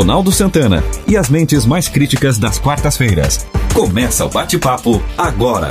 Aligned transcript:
Ronaldo 0.00 0.32
Santana 0.32 0.78
e 1.06 1.14
as 1.14 1.28
mentes 1.28 1.66
mais 1.66 1.86
críticas 1.86 2.38
das 2.38 2.58
quartas-feiras. 2.58 3.46
Começa 3.74 4.24
o 4.24 4.30
bate-papo 4.30 4.92
agora. 5.18 5.68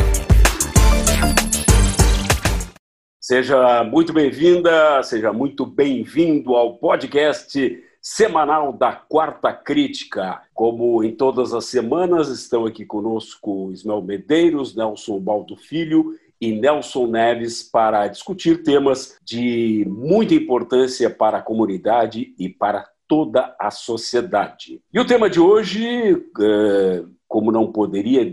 Seja 3.20 3.84
muito 3.84 4.14
bem-vinda, 4.14 5.02
seja 5.02 5.34
muito 5.34 5.66
bem-vindo 5.66 6.54
ao 6.54 6.78
podcast 6.78 7.84
semanal 8.00 8.72
da 8.72 8.92
Quarta 8.92 9.52
Crítica. 9.52 10.44
Como 10.54 11.04
em 11.04 11.16
todas 11.16 11.52
as 11.52 11.66
semanas, 11.66 12.30
estão 12.30 12.68
aqui 12.68 12.86
conosco 12.86 13.72
Ismael 13.72 14.04
Medeiros, 14.04 14.76
Nelson 14.76 15.20
Baldo 15.20 15.56
Filho 15.56 16.14
e 16.40 16.52
Nelson 16.52 17.08
Neves 17.08 17.64
para 17.64 18.06
discutir 18.06 18.62
temas 18.62 19.18
de 19.26 19.88
muita 19.90 20.36
importância 20.36 21.10
para 21.10 21.40
a 21.40 21.42
comunidade 21.42 22.36
e 22.38 22.48
para 22.48 22.88
toda 23.10 23.56
a 23.60 23.72
sociedade. 23.72 24.82
E 24.94 25.00
o 25.00 25.06
tema 25.06 25.28
de 25.28 25.40
hoje, 25.40 25.84
é, 26.40 27.04
como 27.28 27.52
não 27.52 27.72
poderia 27.72 28.24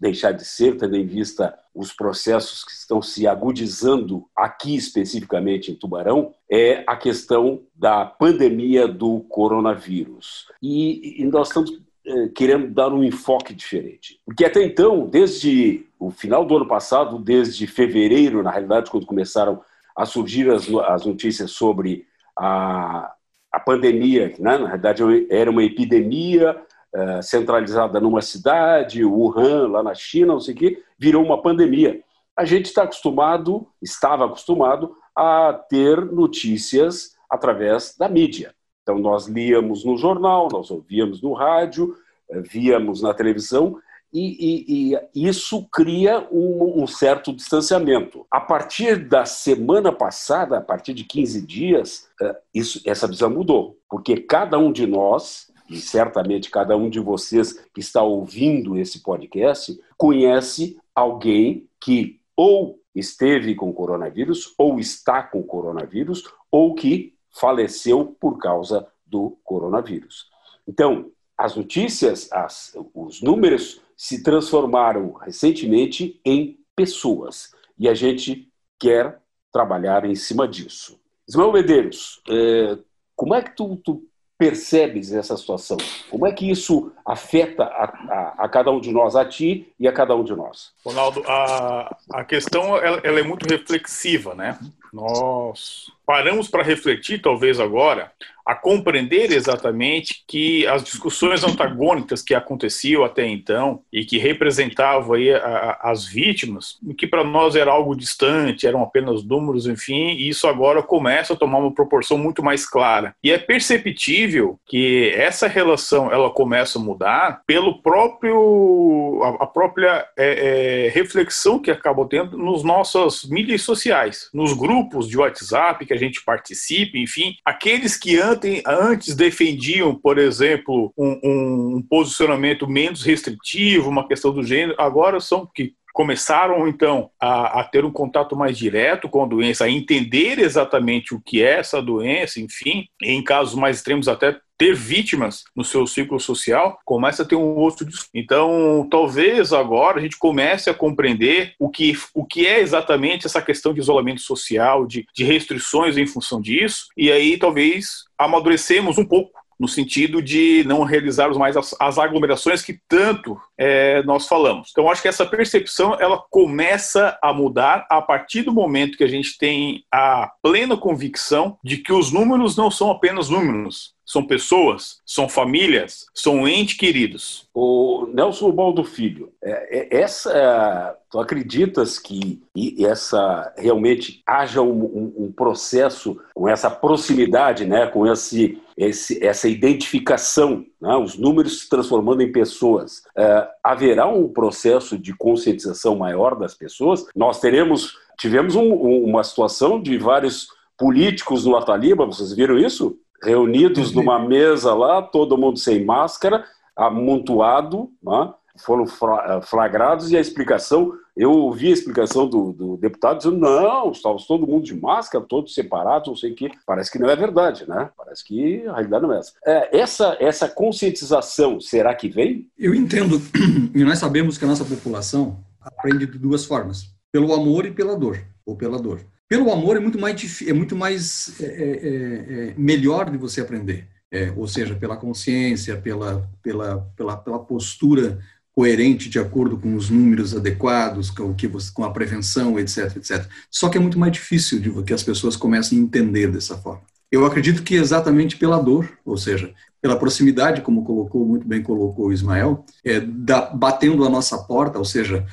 deixar 0.00 0.32
de 0.32 0.44
ser, 0.44 0.76
tendo 0.76 0.96
em 0.96 1.06
vista 1.06 1.56
os 1.72 1.92
processos 1.92 2.64
que 2.64 2.72
estão 2.72 3.00
se 3.00 3.26
agudizando 3.26 4.26
aqui 4.36 4.74
especificamente 4.74 5.70
em 5.70 5.76
Tubarão, 5.76 6.34
é 6.50 6.82
a 6.88 6.96
questão 6.96 7.62
da 7.74 8.04
pandemia 8.04 8.88
do 8.88 9.20
coronavírus. 9.28 10.46
E, 10.60 11.24
nós 11.30 11.48
estamos 11.48 11.80
é, 12.04 12.28
querendo 12.28 12.68
dar 12.68 12.92
um 12.92 13.04
enfoque 13.04 13.54
diferente. 13.54 14.20
Porque 14.24 14.44
até 14.44 14.64
então, 14.64 15.06
desde 15.06 15.86
o 16.00 16.10
final 16.10 16.44
do 16.44 16.56
ano 16.56 16.66
passado, 16.66 17.18
desde 17.18 17.66
fevereiro, 17.66 18.42
na 18.42 18.50
realidade, 18.50 18.90
quando 18.90 19.06
começaram 19.06 19.60
a 19.94 20.04
surgir 20.04 20.50
as, 20.50 20.68
as 20.68 21.06
notícias 21.06 21.52
sobre 21.52 22.06
a, 22.38 23.12
a 23.56 23.60
pandemia, 23.60 24.34
né? 24.38 24.58
na 24.58 24.68
verdade 24.68 25.26
era 25.30 25.50
uma 25.50 25.64
epidemia 25.64 26.60
uh, 26.94 27.22
centralizada 27.22 27.98
numa 27.98 28.20
cidade, 28.20 29.02
Wuhan, 29.02 29.68
lá 29.68 29.82
na 29.82 29.94
China, 29.94 30.34
não 30.34 30.40
sei 30.40 30.52
o 30.54 30.56
quê, 30.58 30.82
virou 30.98 31.24
uma 31.24 31.40
pandemia. 31.40 32.02
A 32.36 32.44
gente 32.44 32.66
está 32.66 32.82
acostumado, 32.82 33.66
estava 33.80 34.26
acostumado 34.26 34.94
a 35.16 35.54
ter 35.70 36.04
notícias 36.04 37.16
através 37.30 37.96
da 37.98 38.10
mídia. 38.10 38.54
Então, 38.82 38.98
nós 38.98 39.26
líamos 39.26 39.86
no 39.86 39.96
jornal, 39.96 40.48
nós 40.52 40.70
ouvíamos 40.70 41.22
no 41.22 41.32
rádio, 41.32 41.96
eh, 42.30 42.42
víamos 42.42 43.00
na 43.00 43.14
televisão, 43.14 43.78
e, 44.12 44.92
e, 44.92 44.98
e 45.14 45.28
isso 45.28 45.66
cria 45.70 46.26
um, 46.30 46.82
um, 46.82 46.86
certo 46.86 47.32
distanciamento. 47.32 48.26
A 48.30 48.40
partir 48.40 49.08
da 49.08 49.24
semana 49.24 49.92
passada, 49.92 50.58
a 50.58 50.60
partir 50.60 50.94
de 50.94 51.04
15 51.04 51.46
dias, 51.46 52.08
eh, 52.20 52.36
isso, 52.54 52.80
essa 52.86 53.06
visão 53.06 53.28
mudou, 53.28 53.78
porque 53.90 54.16
cada 54.16 54.58
um 54.58 54.72
de 54.72 54.86
nós, 54.86 55.52
e 55.68 55.76
certamente 55.76 56.50
cada 56.50 56.76
um 56.76 56.88
de 56.88 57.00
vocês 57.00 57.52
que 57.74 57.80
está 57.80 58.02
ouvindo 58.02 58.78
esse 58.78 59.02
podcast, 59.02 59.78
conhece 59.96 60.78
alguém 60.94 61.68
que 61.80 62.20
ou 62.36 62.78
esteve 62.94 63.54
com 63.54 63.72
coronavírus, 63.72 64.54
ou 64.56 64.78
está 64.78 65.22
com 65.22 65.42
coronavírus, 65.42 66.24
ou 66.50 66.74
que 66.74 67.14
faleceu 67.30 68.16
por 68.18 68.38
causa 68.38 68.86
do 69.04 69.38
coronavírus. 69.44 70.30
Então, 70.66 71.10
as 71.36 71.54
notícias, 71.54 72.30
as, 72.32 72.76
os 72.94 73.20
números 73.20 73.80
se 73.96 74.22
transformaram 74.22 75.12
recentemente 75.14 76.20
em 76.24 76.58
pessoas. 76.74 77.52
E 77.78 77.88
a 77.88 77.94
gente 77.94 78.48
quer 78.78 79.20
trabalhar 79.52 80.04
em 80.04 80.14
cima 80.14 80.46
disso. 80.46 81.00
Ismael 81.26 81.52
Medeiros, 81.52 82.20
é, 82.28 82.78
como 83.14 83.34
é 83.34 83.42
que 83.42 83.56
tu, 83.56 83.76
tu, 83.76 84.02
percebes 84.38 85.12
essa 85.12 85.34
situação? 85.34 85.78
Como 86.10 86.26
é 86.26 86.32
que 86.32 86.50
isso 86.50 86.92
afeta 87.06 87.64
a, 87.64 87.84
a, 87.84 88.34
a, 88.44 88.48
cada 88.50 88.70
um 88.70 88.78
de 88.78 88.92
nós, 88.92 89.16
a 89.16 89.24
ti 89.24 89.72
e 89.80 89.88
a 89.88 89.92
cada 89.92 90.14
um 90.14 90.22
de 90.22 90.36
nós? 90.36 90.72
Ronaldo, 90.84 91.22
a, 91.26 91.96
a 92.12 92.22
questão 92.22 92.76
ela, 92.76 93.00
ela 93.02 93.18
é 93.18 93.22
muito 93.22 93.48
reflexiva, 93.48 94.34
né? 94.34 94.58
Nós 94.92 95.90
paramos 96.04 96.48
para 96.48 96.62
refletir, 96.62 97.22
talvez 97.22 97.58
agora, 97.58 98.12
a 98.46 98.54
compreender 98.54 99.32
exatamente 99.32 100.22
que 100.26 100.64
as 100.68 100.84
discussões 100.84 101.42
antagônicas 101.42 102.22
que 102.22 102.32
aconteciam 102.32 103.04
até 103.04 103.26
então 103.26 103.80
e 103.92 104.04
que 104.04 104.18
representavam 104.18 105.14
aí 105.16 105.32
a, 105.32 105.38
a, 105.38 105.90
as 105.90 106.06
vítimas, 106.06 106.78
que 106.96 107.08
para 107.08 107.24
nós 107.24 107.56
era 107.56 107.72
algo 107.72 107.96
distante, 107.96 108.66
eram 108.66 108.82
apenas 108.82 109.24
números, 109.24 109.66
enfim, 109.66 110.10
e 110.12 110.28
isso 110.28 110.46
agora 110.46 110.82
começa 110.82 111.32
a 111.32 111.36
tomar 111.36 111.58
uma 111.58 111.74
proporção 111.74 112.16
muito 112.16 112.42
mais 112.42 112.64
clara. 112.64 113.14
E 113.22 113.32
é 113.32 113.38
perceptível 113.38 114.60
que 114.64 115.12
essa 115.16 115.48
relação 115.48 116.12
ela 116.12 116.30
começa 116.30 116.78
a 116.78 116.82
mudar 116.82 117.42
pelo 117.46 117.82
próprio 117.82 119.20
a, 119.22 119.44
a 119.44 119.46
própria 119.46 120.06
é, 120.16 120.86
é, 120.86 120.88
reflexão 120.90 121.58
que 121.58 121.70
acabou 121.70 122.06
tendo 122.06 122.38
nos 122.38 122.62
nossas 122.62 123.24
mídias 123.24 123.62
sociais, 123.62 124.28
nos 124.32 124.52
grupos 124.52 125.08
de 125.08 125.18
WhatsApp 125.18 125.84
que 125.84 125.92
a 125.92 125.98
gente 125.98 126.22
participe, 126.22 127.02
enfim, 127.02 127.36
aqueles 127.44 127.96
que 127.96 128.16
antes, 128.36 128.62
antes 128.66 129.14
defendiam, 129.14 129.94
por 129.94 130.18
exemplo, 130.18 130.92
um, 130.96 131.76
um 131.76 131.82
posicionamento 131.82 132.68
menos 132.68 133.02
restritivo, 133.02 133.90
uma 133.90 134.06
questão 134.06 134.32
do 134.32 134.42
gênero, 134.42 134.74
agora 134.78 135.20
são 135.20 135.48
que 135.54 135.74
começaram 135.96 136.68
então 136.68 137.10
a, 137.18 137.60
a, 137.60 137.64
ter 137.64 137.82
um 137.82 137.90
contato 137.90 138.36
mais 138.36 138.58
direto 138.58 139.08
com 139.08 139.24
a 139.24 139.26
doença, 139.26 139.64
a 139.64 139.70
entender 139.70 140.38
exatamente 140.38 141.14
o 141.14 141.20
que 141.24 141.42
é 141.42 141.58
essa 141.58 141.80
doença, 141.80 142.38
enfim, 142.38 142.86
em 143.02 143.24
casos 143.24 143.54
mais 143.54 143.78
extremos 143.78 144.06
até 144.06 144.38
ter 144.58 144.74
vítimas 144.74 145.44
no 145.54 145.64
seu 145.64 145.86
ciclo 145.86 146.18
social, 146.18 146.78
começa 146.84 147.22
a 147.22 147.26
ter 147.26 147.36
um 147.36 147.56
outro 147.56 147.86
Então, 148.14 148.86
talvez 148.90 149.52
agora 149.52 149.98
a 149.98 150.02
gente 150.02 150.18
comece 150.18 150.70
a 150.70 150.74
compreender 150.74 151.54
o 151.58 151.68
que, 151.68 151.96
o 152.14 152.24
que 152.24 152.46
é 152.46 152.60
exatamente 152.60 153.26
essa 153.26 153.42
questão 153.42 153.72
de 153.72 153.80
isolamento 153.80 154.20
social, 154.20 154.86
de, 154.86 155.06
de 155.14 155.24
restrições 155.24 155.96
em 155.96 156.06
função 156.06 156.40
disso, 156.40 156.88
e 156.96 157.10
aí 157.12 157.36
talvez 157.36 158.04
amadurecemos 158.18 158.98
um 158.98 159.04
pouco 159.04 159.45
no 159.58 159.66
sentido 159.68 160.20
de 160.20 160.64
não 160.66 160.82
realizarmos 160.82 161.36
mais 161.36 161.56
as, 161.56 161.74
as 161.80 161.98
aglomerações 161.98 162.62
que 162.62 162.78
tanto 162.88 163.40
é, 163.58 164.02
nós 164.02 164.26
falamos. 164.26 164.68
Então, 164.70 164.90
acho 164.90 165.02
que 165.02 165.08
essa 165.08 165.24
percepção 165.24 165.96
ela 165.98 166.22
começa 166.30 167.18
a 167.22 167.32
mudar 167.32 167.86
a 167.90 168.02
partir 168.02 168.42
do 168.42 168.52
momento 168.52 168.98
que 168.98 169.04
a 169.04 169.08
gente 169.08 169.38
tem 169.38 169.84
a 169.92 170.30
plena 170.42 170.76
convicção 170.76 171.58
de 171.64 171.78
que 171.78 171.92
os 171.92 172.12
números 172.12 172.56
não 172.56 172.70
são 172.70 172.90
apenas 172.90 173.28
números, 173.28 173.96
são 174.06 174.24
pessoas, 174.24 175.00
são 175.04 175.28
famílias, 175.28 176.06
são 176.14 176.46
entes 176.46 176.76
queridos. 176.76 177.48
O 177.52 178.06
Nelson 178.14 178.52
Baldo 178.52 178.84
Filho, 178.84 179.32
é, 179.42 179.96
é, 179.96 180.00
essa, 180.00 180.96
tu 181.10 181.18
acreditas 181.18 181.98
que 181.98 182.40
essa 182.78 183.52
realmente 183.58 184.22
haja 184.24 184.62
um, 184.62 184.84
um, 184.84 185.24
um 185.24 185.32
processo 185.32 186.20
com 186.34 186.48
essa 186.48 186.70
proximidade, 186.70 187.64
né, 187.64 187.86
com 187.88 188.06
esse, 188.06 188.62
esse 188.76 189.24
essa 189.24 189.48
identificação, 189.48 190.64
né, 190.80 190.94
os 190.96 191.16
números 191.16 191.62
se 191.62 191.68
transformando 191.68 192.22
em 192.22 192.30
pessoas, 192.30 193.02
é, 193.16 193.48
haverá 193.64 194.06
um 194.06 194.28
processo 194.28 194.98
de 194.98 195.16
conscientização 195.16 195.96
maior 195.96 196.36
das 196.36 196.54
pessoas? 196.54 197.06
Nós 197.14 197.40
teremos, 197.40 197.96
tivemos 198.18 198.54
um, 198.54 198.72
uma 198.72 199.24
situação 199.24 199.80
de 199.80 199.96
vários 199.96 200.48
políticos 200.78 201.46
no 201.46 201.56
Ataliba, 201.56 202.04
vocês 202.04 202.32
viram 202.32 202.58
isso? 202.58 202.98
reunidos 203.22 203.90
uhum. 203.90 203.96
numa 203.96 204.18
mesa 204.18 204.74
lá, 204.74 205.02
todo 205.02 205.38
mundo 205.38 205.58
sem 205.58 205.84
máscara, 205.84 206.44
amontoado, 206.74 207.90
né? 208.02 208.32
foram 208.64 208.84
eh, 208.84 209.40
flagrados 209.42 210.10
e 210.10 210.16
a 210.16 210.20
explicação, 210.20 210.92
eu 211.16 211.30
ouvi 211.30 211.68
a 211.68 211.72
explicação 211.72 212.28
do, 212.28 212.52
do, 212.52 212.76
deputado 212.76 213.18
dizendo, 213.18 213.38
não, 213.38 213.90
estávamos 213.90 214.26
todo 214.26 214.46
mundo 214.46 214.64
de 214.64 214.78
máscara, 214.78 215.24
todos 215.24 215.54
separados, 215.54 216.08
não 216.08 216.16
sei 216.16 216.32
o 216.32 216.34
quê. 216.34 216.50
Parece 216.66 216.90
que 216.90 216.98
não 216.98 217.08
é 217.08 217.16
verdade, 217.16 217.66
né? 217.66 217.88
Parece 217.96 218.22
que 218.22 218.66
a 218.66 218.74
realidade 218.74 219.02
não 219.02 219.12
é 219.14 219.18
essa. 219.18 219.32
É, 219.46 219.78
essa, 219.78 220.16
essa 220.20 220.48
conscientização, 220.48 221.58
será 221.58 221.94
que 221.94 222.08
vem? 222.08 222.48
Eu 222.58 222.74
entendo, 222.74 223.20
e 223.74 223.82
nós 223.82 223.98
sabemos 223.98 224.36
que 224.36 224.44
a 224.44 224.48
nossa 224.48 224.64
população 224.64 225.38
aprende 225.58 226.06
de 226.06 226.18
duas 226.18 226.44
formas, 226.44 226.94
pelo 227.10 227.32
amor 227.32 227.64
e 227.64 227.70
pela 227.70 227.96
dor, 227.96 228.22
ou 228.44 228.54
pela 228.54 228.78
dor. 228.78 229.00
Pelo 229.28 229.50
amor 229.50 229.76
é 229.76 229.80
muito 229.80 229.98
mais, 229.98 230.42
é 230.42 230.52
muito 230.52 230.76
mais 230.76 231.40
é, 231.40 231.44
é, 231.44 231.48
é, 231.48 232.48
é, 232.50 232.54
melhor 232.56 233.10
de 233.10 233.16
você 233.16 233.40
aprender, 233.40 233.88
é, 234.12 234.32
ou 234.36 234.46
seja, 234.46 234.74
pela 234.76 234.96
consciência, 234.96 235.76
pela, 235.76 236.30
pela, 236.42 236.80
pela, 236.94 237.16
pela 237.16 237.38
postura 237.38 238.20
coerente 238.56 239.10
de 239.10 239.18
acordo 239.18 239.58
com 239.58 239.76
os 239.76 239.90
números 239.90 240.34
adequados, 240.34 241.10
com, 241.10 241.34
que 241.34 241.46
você, 241.46 241.70
com 241.74 241.84
a 241.84 241.90
prevenção, 241.90 242.58
etc, 242.58 242.96
etc. 242.96 243.26
Só 243.50 243.68
que 243.68 243.76
é 243.76 243.80
muito 243.80 243.98
mais 243.98 244.12
difícil 244.12 244.58
de 244.58 244.70
que 244.82 244.94
as 244.94 245.02
pessoas 245.02 245.36
comecem 245.36 245.78
a 245.78 245.82
entender 245.82 246.28
dessa 246.28 246.56
forma. 246.56 246.80
Eu 247.12 247.26
acredito 247.26 247.62
que 247.62 247.74
exatamente 247.74 248.38
pela 248.38 248.58
dor, 248.58 248.90
ou 249.04 249.18
seja, 249.18 249.52
pela 249.80 249.98
proximidade, 249.98 250.62
como 250.62 250.84
colocou 250.84 251.26
muito 251.26 251.46
bem 251.46 251.62
colocou 251.62 252.06
o 252.06 252.12
Ismael, 252.12 252.64
é, 252.82 252.98
da, 252.98 253.42
batendo 253.42 254.04
a 254.06 254.08
nossa 254.08 254.38
porta, 254.38 254.78
ou 254.78 254.86
seja, 254.86 255.26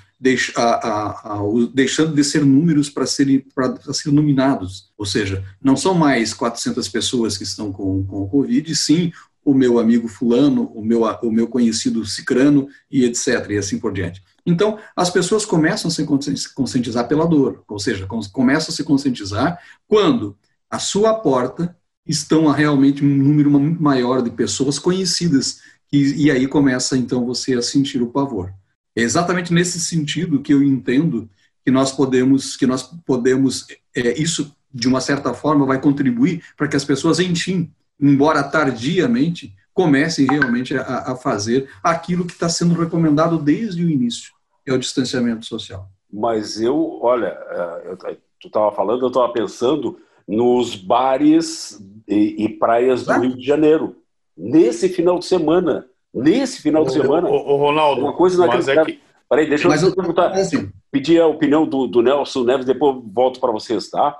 a, 0.56 0.62
a, 0.62 1.34
a, 1.34 1.40
deixando 1.74 2.14
de 2.14 2.24
ser 2.26 2.46
números 2.46 2.90
para 2.90 3.06
serem 3.06 3.40
para 3.56 3.94
ser 3.94 4.12
nominados, 4.12 4.92
ou 4.98 5.06
seja, 5.06 5.44
não 5.62 5.78
são 5.78 5.94
mais 5.94 6.34
400 6.34 6.88
pessoas 6.90 7.38
que 7.38 7.44
estão 7.44 7.72
com, 7.72 8.04
com 8.04 8.24
o 8.24 8.30
Covid, 8.30 8.76
sim 8.76 9.14
o 9.44 9.54
meu 9.54 9.80
amigo 9.80 10.08
fulano, 10.08 10.72
o 10.74 10.84
meu, 10.84 11.04
o 11.04 11.32
meu 11.32 11.48
conhecido 11.48 12.06
cicrano 12.06 12.68
e 12.90 13.06
etc, 13.06 13.50
e 13.50 13.58
assim 13.58 13.80
por 13.80 13.92
diante. 13.92 14.22
Então, 14.46 14.78
as 14.96 15.10
pessoas 15.10 15.46
começam 15.46 15.90
a 15.90 15.92
se 15.92 16.06
conscientizar 16.54 17.08
pela 17.08 17.26
dor, 17.26 17.64
ou 17.68 17.80
seja, 17.80 18.08
começam 18.32 18.74
a 18.74 18.76
se 18.76 18.84
conscientizar 18.84 19.60
quando 19.88 20.38
a 20.70 20.80
sua 20.80 21.14
porta 21.14 21.76
estão 22.06 22.48
realmente 22.48 23.04
um 23.04 23.16
número 23.16 23.50
muito 23.52 23.82
maior 23.82 24.22
de 24.22 24.30
pessoas 24.30 24.78
conhecidas, 24.78 25.62
e, 25.92 26.26
e 26.26 26.32
aí 26.32 26.48
começa 26.48 26.98
então 26.98 27.26
você 27.26 27.54
a 27.54 27.62
sentir 27.62 28.02
o 28.02 28.08
pavor. 28.08 28.54
É 28.96 29.02
exatamente 29.02 29.54
nesse 29.54 29.80
sentido 29.80 30.42
que 30.42 30.54
eu 30.54 30.64
entendo 30.64 31.30
que 31.64 31.72
nós 31.72 31.92
podemos, 31.92 32.58
que 32.58 32.68
nós 32.68 32.84
podemos, 33.06 33.66
é, 33.96 34.20
isso 34.20 34.54
de 34.74 34.88
uma 34.88 35.00
certa 35.00 35.34
forma 35.34 35.66
vai 35.66 35.80
contribuir 35.80 36.44
para 36.58 36.68
que 36.68 36.76
as 36.76 36.84
pessoas, 36.84 37.20
enfim, 37.20 37.72
embora 38.04 38.44
tardiamente, 38.44 39.56
comecem 39.74 40.28
realmente 40.28 40.76
a, 40.78 41.14
a 41.14 41.16
fazer 41.16 41.70
aquilo 41.82 42.26
que 42.26 42.34
está 42.34 42.50
sendo 42.50 42.76
recomendado 42.76 43.38
desde 43.38 43.84
o 43.84 43.90
início, 43.90 44.34
que 44.66 44.70
é 44.70 44.74
o 44.74 44.78
distanciamento 44.78 45.46
social. 45.46 45.88
Mas 46.12 46.60
eu, 46.60 47.00
olha, 47.02 47.28
é, 47.28 47.92
eu, 47.92 47.98
tu 48.40 48.48
estava 48.48 48.72
falando, 48.74 49.04
eu 49.04 49.08
estava 49.08 49.32
pensando 49.32 49.98
nos 50.28 50.76
bares 50.76 51.82
e, 52.08 52.44
e 52.44 52.50
praias 52.50 53.06
do 53.06 53.14
Rio 53.14 53.38
de 53.38 53.46
Janeiro. 53.46 53.96
Nesse 54.38 54.90
final 54.90 55.18
de 55.18 55.26
semana, 55.26 55.88
nesse 56.14 56.62
final 56.62 56.84
de 56.84 56.92
semana. 56.92 57.30
O, 57.30 57.56
Ronaldo, 57.56 58.02
uma 58.02 58.14
coisa 58.14 58.46
mas 58.46 58.68
é 58.68 58.84
que... 58.84 59.00
Peraí, 59.30 59.50
deixa 59.50 59.68
mas 59.68 59.82
eu 59.82 59.96
perguntar. 59.96 60.32
Assim. 60.34 60.72
Pedir 60.92 61.20
a 61.20 61.26
opinião 61.26 61.66
do, 61.66 61.88
do 61.88 62.02
Nelson 62.02 62.44
Neves, 62.44 62.66
depois 62.66 63.02
volto 63.12 63.40
para 63.40 63.52
vocês, 63.52 63.90
tá? 63.90 64.16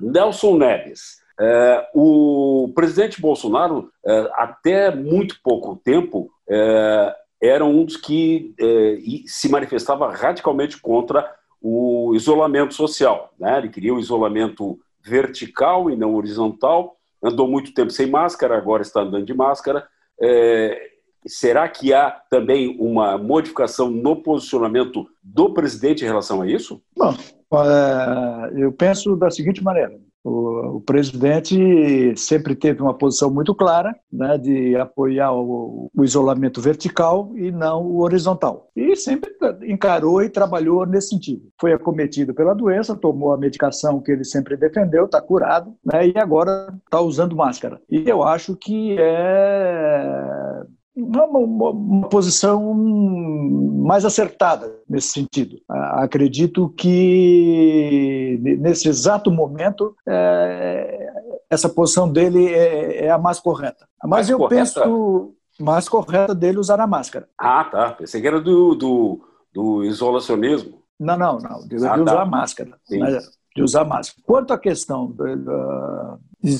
Nelson 0.00 0.58
Neves, 0.58 1.18
é, 1.40 1.88
o 1.94 2.72
presidente 2.74 3.20
Bolsonaro, 3.20 3.90
é, 4.04 4.30
até 4.34 4.94
muito 4.94 5.36
pouco 5.42 5.76
tempo, 5.76 6.30
é, 6.48 7.14
era 7.40 7.64
um 7.64 7.84
dos 7.84 7.96
que 7.96 8.54
é, 8.60 8.98
se 9.26 9.48
manifestava 9.48 10.10
radicalmente 10.10 10.80
contra 10.80 11.32
o 11.62 12.12
isolamento 12.14 12.74
social. 12.74 13.32
Né? 13.38 13.58
Ele 13.58 13.68
queria 13.68 13.94
o 13.94 14.00
isolamento 14.00 14.78
vertical 15.00 15.90
e 15.90 15.96
não 15.96 16.14
horizontal, 16.14 16.96
andou 17.22 17.48
muito 17.48 17.72
tempo 17.72 17.90
sem 17.90 18.06
máscara, 18.06 18.56
agora 18.56 18.82
está 18.82 19.02
andando 19.02 19.24
de 19.24 19.34
máscara. 19.34 19.86
É, 20.20 20.90
será 21.26 21.68
que 21.68 21.92
há 21.92 22.10
também 22.30 22.76
uma 22.80 23.16
modificação 23.16 23.90
no 23.90 24.16
posicionamento 24.16 25.06
do 25.22 25.52
presidente 25.52 26.04
em 26.04 26.08
relação 26.08 26.42
a 26.42 26.48
isso? 26.48 26.82
Bom, 26.96 27.14
é, 27.54 28.62
eu 28.62 28.72
penso 28.72 29.16
da 29.16 29.30
seguinte 29.30 29.62
maneira: 29.62 29.98
o, 30.24 30.76
o, 30.76 30.80
presidente 30.80 32.14
sempre 32.16 32.54
teve 32.54 32.82
uma 32.82 32.94
posição 32.94 33.30
muito 33.30 33.54
clara 33.54 33.94
né, 34.12 34.36
de 34.36 34.76
apoiar 34.76 35.32
o, 35.32 35.90
o, 35.94 36.04
isolamento 36.04 36.60
vertical 36.60 37.32
e 37.36 37.50
não 37.50 37.84
o 37.84 38.00
horizontal. 38.00 38.70
E 38.74 38.96
sempre 38.96 39.30
encarou 39.62 40.22
e 40.22 40.28
trabalhou 40.28 40.84
nesse 40.86 41.10
sentido. 41.10 41.42
Foi 41.60 41.72
acometido 41.72 42.34
pela 42.34 42.54
doença, 42.54 42.96
tomou 42.96 43.32
a 43.32 43.38
medicação 43.38 44.00
que 44.00 44.12
ele 44.12 44.24
sempre 44.24 44.56
defendeu, 44.56 45.04
está 45.04 45.20
curado, 45.20 45.74
né, 45.84 46.08
e 46.08 46.18
agora 46.18 46.74
está 46.84 47.00
usando 47.00 47.36
máscara. 47.36 47.80
E 47.90 48.08
eu 48.08 48.22
acho 48.22 48.56
que 48.56 48.96
é 48.98 50.62
uma, 51.02 51.24
uma, 51.24 51.70
uma, 51.70 52.08
posição 52.08 52.74
mais 52.74 54.04
acertada 54.04 54.74
nesse 54.88 55.08
sentido. 55.08 55.60
Acredito 55.68 56.68
que 56.70 58.38
nesse 58.42 58.88
exato 58.88 59.30
momento 59.30 59.94
é, 60.06 61.12
essa 61.48 61.68
posição 61.68 62.10
dele 62.10 62.48
é, 62.48 63.06
é, 63.06 63.10
a 63.10 63.18
mais 63.18 63.38
correta. 63.38 63.86
Mas 64.02 64.10
mais 64.10 64.30
eu 64.30 64.38
correta? 64.38 64.80
penso 64.80 65.34
mais 65.60 65.88
correta 65.88 66.34
dele 66.34 66.58
usar 66.58 66.80
a 66.80 66.86
máscara. 66.86 67.28
Ah, 67.36 67.64
tá. 67.64 67.92
Pensei 67.92 68.20
que 68.20 68.26
era 68.26 68.40
do, 68.40 68.74
do, 68.74 69.20
do 69.52 69.84
isolacionismo. 69.84 70.82
Não, 70.98 71.16
não, 71.16 71.38
não. 71.38 71.66
De, 71.66 71.76
ah, 71.86 71.94
de 71.94 72.02
usar 72.02 72.16
tá. 72.16 72.26
máscara. 72.26 72.70
Mas, 72.90 73.30
de 73.54 73.62
usar 73.62 73.84
máscara. 73.84 74.22
Quanto 74.26 74.52
à 74.52 74.58
questão 74.58 75.06
do, 75.06 75.36
do, 75.36 76.18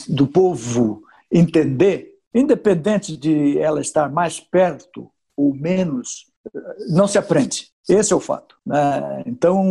do 0.09 0.27
povo 0.27 1.03
entender 1.31 2.18
Independente 2.39 3.17
de 3.17 3.59
ela 3.59 3.81
estar 3.81 4.09
mais 4.11 4.39
perto 4.39 5.11
ou 5.37 5.53
menos, 5.53 6.27
não 6.89 7.09
se 7.09 7.19
aprende. 7.19 7.69
Esse 7.89 8.13
é 8.13 8.17
o 8.17 8.21
fato. 8.21 8.57
Né? 8.65 9.25
Então, 9.27 9.65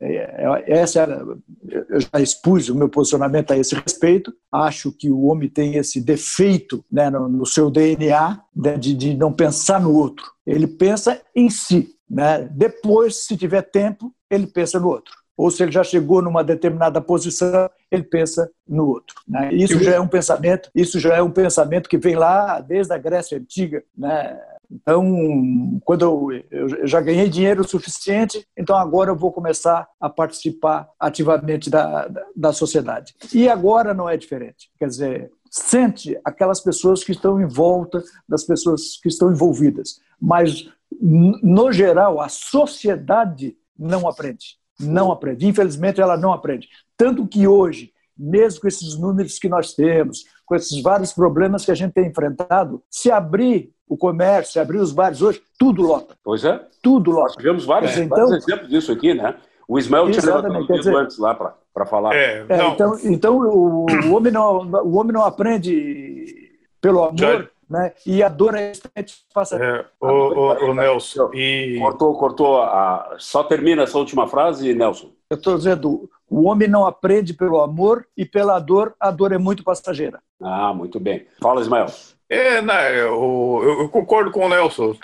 é, 0.00 0.16
é, 0.16 0.64
essa 0.80 1.02
era, 1.02 1.24
eu 1.68 2.00
já 2.00 2.20
expus 2.20 2.68
o 2.68 2.74
meu 2.74 2.88
posicionamento 2.88 3.52
a 3.52 3.56
esse 3.56 3.76
respeito. 3.76 4.34
Acho 4.50 4.90
que 4.90 5.08
o 5.08 5.22
homem 5.22 5.48
tem 5.48 5.76
esse 5.76 6.00
defeito 6.00 6.84
né, 6.90 7.10
no, 7.10 7.28
no, 7.28 7.46
seu 7.46 7.70
DNA 7.70 8.40
né, 8.54 8.76
de, 8.76 8.92
de 8.92 9.14
não 9.14 9.32
pensar 9.32 9.80
no 9.80 9.94
outro. 9.94 10.26
Ele 10.44 10.66
pensa 10.66 11.22
em 11.34 11.48
si. 11.48 11.94
Né? 12.10 12.48
Depois, 12.50 13.24
se 13.24 13.36
tiver 13.36 13.62
tempo, 13.62 14.12
ele 14.28 14.48
pensa 14.48 14.80
no 14.80 14.88
outro 14.88 15.14
ou 15.36 15.50
se 15.50 15.62
ele 15.62 15.72
já 15.72 15.84
chegou 15.84 16.22
numa 16.22 16.42
determinada 16.42 17.00
posição, 17.00 17.68
ele 17.90 18.02
pensa 18.02 18.50
no 18.66 18.86
outro. 18.86 19.14
Né? 19.28 19.52
Isso 19.52 19.78
já 19.82 19.94
é 19.94 20.00
um 20.00 20.08
pensamento, 20.08 20.70
isso 20.74 20.98
já 20.98 21.14
é 21.14 21.22
um 21.22 21.30
pensamento 21.30 21.88
que 21.88 21.98
vem 21.98 22.16
lá 22.16 22.60
desde 22.60 22.92
a 22.92 22.98
Grécia 22.98 23.36
antiga, 23.38 23.84
né? 23.96 24.40
Então, 24.68 25.80
quando 25.84 26.02
eu, 26.02 26.44
eu, 26.50 26.86
já 26.88 27.00
ganhei 27.00 27.28
dinheiro 27.28 27.62
suficiente, 27.62 28.44
então 28.56 28.76
agora 28.76 29.10
eu 29.10 29.16
vou 29.16 29.32
começar 29.32 29.86
a 30.00 30.08
participar 30.08 30.88
ativamente 30.98 31.70
da, 31.70 32.08
da, 32.08 32.26
da 32.34 32.52
sociedade. 32.52 33.14
E 33.32 33.48
agora 33.48 33.94
não 33.94 34.08
é 34.08 34.16
diferente. 34.16 34.68
Quer 34.76 34.88
dizer, 34.88 35.30
sente 35.48 36.18
aquelas 36.24 36.60
pessoas 36.60 37.04
que 37.04 37.12
estão 37.12 37.40
em 37.40 37.46
volta 37.46 38.02
das 38.28 38.42
pessoas 38.42 38.98
que 39.00 39.08
estão 39.08 39.30
envolvidas, 39.30 40.00
mas 40.20 40.68
no 41.00 41.70
geral 41.70 42.20
a 42.20 42.28
sociedade 42.28 43.56
não 43.78 44.08
aprende 44.08 44.58
não 44.78 45.10
aprende. 45.10 45.46
Infelizmente, 45.46 46.00
ela 46.00 46.16
não 46.16 46.32
aprende. 46.32 46.68
Tanto 46.96 47.26
que 47.26 47.46
hoje, 47.46 47.92
mesmo 48.16 48.60
com 48.60 48.68
esses 48.68 48.98
números 48.98 49.38
que 49.38 49.48
nós 49.48 49.74
temos, 49.74 50.24
com 50.44 50.54
esses 50.54 50.80
vários 50.82 51.12
problemas 51.12 51.64
que 51.64 51.70
a 51.70 51.74
gente 51.74 51.92
tem 51.92 52.06
enfrentado, 52.06 52.82
se 52.90 53.10
abrir 53.10 53.70
o 53.88 53.96
comércio, 53.96 54.52
se 54.52 54.58
abrir 54.58 54.78
os 54.78 54.92
bares 54.92 55.22
hoje, 55.22 55.42
tudo 55.58 55.82
lota. 55.82 56.16
Pois 56.22 56.44
é. 56.44 56.60
Tudo 56.82 57.10
lota. 57.10 57.28
Nós 57.28 57.36
tivemos 57.36 57.64
vários, 57.64 57.96
então, 57.96 58.16
vários 58.16 58.44
exemplos 58.44 58.68
disso 58.68 58.92
aqui, 58.92 59.14
né? 59.14 59.36
O 59.68 59.78
Ismael 59.78 60.10
tinha 60.10 60.24
levantado 60.24 60.66
dizer, 60.66 60.94
antes 60.94 61.18
lá 61.18 61.34
para 61.34 61.86
falar. 61.86 62.14
É, 62.14 62.46
é, 62.48 62.68
então, 62.68 62.98
então 63.02 63.38
o, 63.38 63.86
o, 63.86 64.14
homem 64.14 64.32
não, 64.32 64.58
o 64.58 64.94
homem 64.96 65.12
não 65.12 65.24
aprende 65.24 66.52
pelo 66.80 67.02
amor, 67.02 67.18
Já 67.18 67.48
né? 67.68 67.92
E 68.04 68.22
a 68.22 68.28
dor 68.28 68.54
é 68.54 68.72
extremamente 68.72 69.14
fácil. 69.32 69.62
É, 69.62 69.84
o, 70.00 70.06
o, 70.06 70.70
o, 70.70 70.74
Nelson. 70.74 71.30
E... 71.34 71.78
Cortou, 71.80 72.14
cortou. 72.16 72.62
A... 72.62 73.16
Só 73.18 73.42
termina 73.42 73.82
essa 73.82 73.98
última 73.98 74.28
frase, 74.28 74.74
Nelson. 74.74 75.10
Eu 75.30 75.36
estou 75.36 75.56
dizendo, 75.56 76.08
o 76.28 76.44
homem 76.44 76.68
não 76.68 76.86
aprende 76.86 77.34
pelo 77.34 77.60
amor 77.60 78.06
e 78.16 78.24
pela 78.24 78.58
dor, 78.58 78.94
a 79.00 79.10
dor 79.10 79.32
é 79.32 79.38
muito 79.38 79.64
passageira. 79.64 80.20
Ah, 80.40 80.72
muito 80.72 81.00
bem. 81.00 81.26
Fala, 81.40 81.60
Ismael. 81.60 81.86
É, 82.28 82.60
né, 82.60 83.00
eu, 83.00 83.62
eu, 83.62 83.88
concordo 83.88 84.32
com 84.32 84.46
o 84.46 84.48
Nelson. 84.48 84.96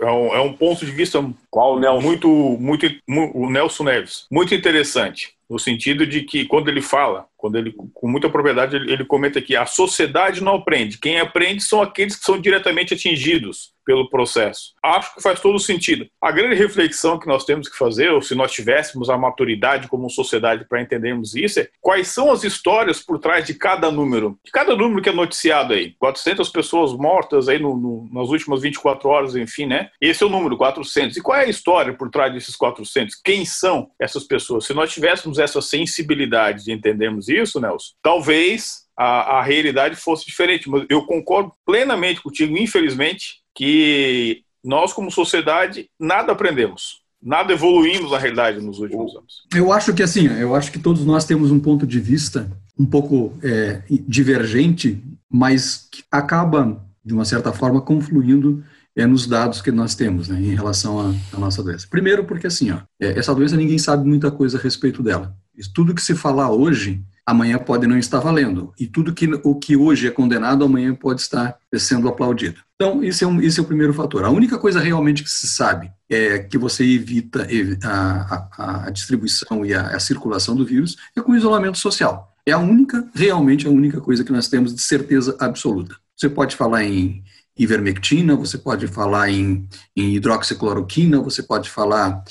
É 0.00 0.10
um, 0.10 0.34
é 0.34 0.40
um 0.40 0.54
ponto 0.54 0.86
de 0.86 0.90
vista 0.90 1.22
Qual, 1.50 1.78
Nelson? 1.78 2.06
muito, 2.06 2.28
muito, 2.28 2.86
o 3.34 3.50
Nelson 3.50 3.84
Neves, 3.84 4.26
muito 4.30 4.54
interessante 4.54 5.34
no 5.52 5.58
sentido 5.58 6.06
de 6.06 6.22
que 6.22 6.46
quando 6.46 6.68
ele 6.68 6.80
fala, 6.80 7.26
quando 7.42 7.56
ele 7.56 7.74
com 7.92 8.08
muita 8.08 8.30
propriedade 8.30 8.76
ele, 8.76 8.92
ele 8.92 9.04
comenta 9.04 9.42
que 9.42 9.56
a 9.56 9.66
sociedade 9.66 10.40
não 10.40 10.54
aprende. 10.54 10.96
Quem 10.96 11.18
aprende 11.18 11.60
são 11.60 11.82
aqueles 11.82 12.14
que 12.14 12.24
são 12.24 12.40
diretamente 12.40 12.94
atingidos 12.94 13.72
pelo 13.84 14.08
processo. 14.08 14.72
Acho 14.82 15.14
que 15.14 15.22
faz 15.22 15.40
todo 15.40 15.58
sentido. 15.58 16.06
A 16.20 16.30
grande 16.30 16.54
reflexão 16.54 17.18
que 17.18 17.26
nós 17.26 17.44
temos 17.44 17.68
que 17.68 17.76
fazer, 17.76 18.10
ou 18.10 18.22
se 18.22 18.34
nós 18.34 18.52
tivéssemos 18.52 19.10
a 19.10 19.18
maturidade 19.18 19.88
como 19.88 20.08
sociedade 20.08 20.64
para 20.68 20.80
entendermos 20.80 21.34
isso, 21.34 21.60
é 21.60 21.68
quais 21.80 22.08
são 22.08 22.30
as 22.30 22.44
histórias 22.44 23.00
por 23.00 23.18
trás 23.18 23.44
de 23.44 23.54
cada 23.54 23.90
número. 23.90 24.38
De 24.44 24.50
cada 24.50 24.76
número 24.76 25.02
que 25.02 25.08
é 25.08 25.12
noticiado 25.12 25.72
aí. 25.72 25.94
400 25.98 26.48
pessoas 26.48 26.92
mortas 26.92 27.48
aí 27.48 27.58
no, 27.58 27.76
no, 27.76 28.08
nas 28.12 28.28
últimas 28.28 28.62
24 28.62 29.08
horas, 29.08 29.36
enfim, 29.36 29.66
né? 29.66 29.90
Esse 30.00 30.22
é 30.22 30.26
o 30.26 30.30
número, 30.30 30.56
400. 30.56 31.16
E 31.16 31.20
qual 31.20 31.38
é 31.38 31.44
a 31.44 31.50
história 31.50 31.92
por 31.92 32.10
trás 32.10 32.32
desses 32.32 32.56
400? 32.56 33.16
Quem 33.16 33.44
são 33.44 33.90
essas 34.00 34.24
pessoas? 34.24 34.64
Se 34.64 34.74
nós 34.74 34.92
tivéssemos 34.92 35.38
essa 35.38 35.60
sensibilidade 35.60 36.64
de 36.64 36.72
entendermos 36.72 37.28
isso, 37.32 37.60
Nelson, 37.60 37.92
talvez 38.02 38.82
a, 38.96 39.38
a 39.38 39.42
realidade 39.42 39.96
fosse 39.96 40.26
diferente. 40.26 40.68
Mas 40.68 40.84
eu 40.88 41.04
concordo 41.04 41.52
plenamente 41.64 42.20
contigo, 42.20 42.56
infelizmente, 42.56 43.40
que 43.54 44.42
nós, 44.64 44.92
como 44.92 45.10
sociedade, 45.10 45.88
nada 45.98 46.32
aprendemos. 46.32 47.02
Nada 47.22 47.52
evoluímos 47.52 48.10
na 48.10 48.18
realidade 48.18 48.60
nos 48.60 48.80
últimos 48.80 49.14
anos. 49.14 49.46
Eu 49.54 49.72
acho 49.72 49.94
que 49.94 50.02
assim, 50.02 50.26
eu 50.26 50.56
acho 50.56 50.72
que 50.72 50.78
todos 50.78 51.04
nós 51.04 51.24
temos 51.24 51.52
um 51.52 51.60
ponto 51.60 51.86
de 51.86 52.00
vista 52.00 52.50
um 52.76 52.84
pouco 52.84 53.38
é, 53.44 53.82
divergente, 54.08 55.00
mas 55.30 55.88
que 55.90 56.02
acaba, 56.10 56.84
de 57.04 57.14
uma 57.14 57.24
certa 57.24 57.52
forma, 57.52 57.80
confluindo 57.80 58.64
é, 58.96 59.06
nos 59.06 59.26
dados 59.26 59.62
que 59.62 59.70
nós 59.70 59.94
temos 59.94 60.28
né, 60.28 60.40
em 60.40 60.54
relação 60.54 61.14
à, 61.32 61.38
nossa 61.38 61.62
doença. 61.62 61.86
Primeiro 61.88 62.24
porque 62.24 62.46
assim, 62.46 62.72
ó, 62.72 62.78
é, 63.00 63.18
essa 63.18 63.34
doença 63.34 63.56
ninguém 63.56 63.78
sabe 63.78 64.06
muita 64.06 64.30
coisa 64.30 64.58
a 64.58 64.60
respeito 64.60 65.02
dela. 65.02 65.34
Tudo 65.74 65.94
que 65.94 66.02
se 66.02 66.14
falar 66.14 66.50
hoje 66.50 67.02
amanhã 67.26 67.58
pode 67.58 67.86
não 67.86 67.96
estar 67.96 68.20
valendo. 68.20 68.72
E 68.78 68.86
tudo 68.86 69.14
que, 69.14 69.28
o 69.44 69.54
que 69.54 69.76
hoje 69.76 70.06
é 70.06 70.10
condenado, 70.10 70.64
amanhã 70.64 70.94
pode 70.94 71.20
estar 71.20 71.56
sendo 71.74 72.08
aplaudido. 72.08 72.60
Então, 72.74 73.02
esse 73.04 73.22
é, 73.22 73.26
um, 73.26 73.40
esse 73.40 73.60
é 73.60 73.62
o 73.62 73.66
primeiro 73.66 73.94
fator. 73.94 74.24
A 74.24 74.30
única 74.30 74.58
coisa 74.58 74.80
realmente 74.80 75.22
que 75.22 75.30
se 75.30 75.46
sabe 75.46 75.90
é 76.10 76.40
que 76.40 76.58
você 76.58 76.84
evita 76.84 77.46
a, 77.84 78.48
a, 78.56 78.86
a 78.86 78.90
distribuição 78.90 79.64
e 79.64 79.72
a, 79.72 79.88
a 79.88 80.00
circulação 80.00 80.56
do 80.56 80.66
vírus 80.66 80.96
é 81.16 81.20
com 81.20 81.36
isolamento 81.36 81.78
social. 81.78 82.34
É 82.44 82.50
a 82.50 82.58
única, 82.58 83.08
realmente 83.14 83.68
a 83.68 83.70
única 83.70 84.00
coisa 84.00 84.24
que 84.24 84.32
nós 84.32 84.48
temos 84.48 84.74
de 84.74 84.82
certeza 84.82 85.36
absoluta. 85.38 85.94
Você 86.16 86.28
pode 86.28 86.56
falar 86.56 86.82
em 86.82 87.22
ivermectina, 87.56 88.34
você 88.34 88.58
pode 88.58 88.88
falar 88.88 89.30
em, 89.30 89.68
em 89.96 90.16
hidroxicloroquina, 90.16 91.20
você 91.20 91.42
pode 91.42 91.70
falar 91.70 92.24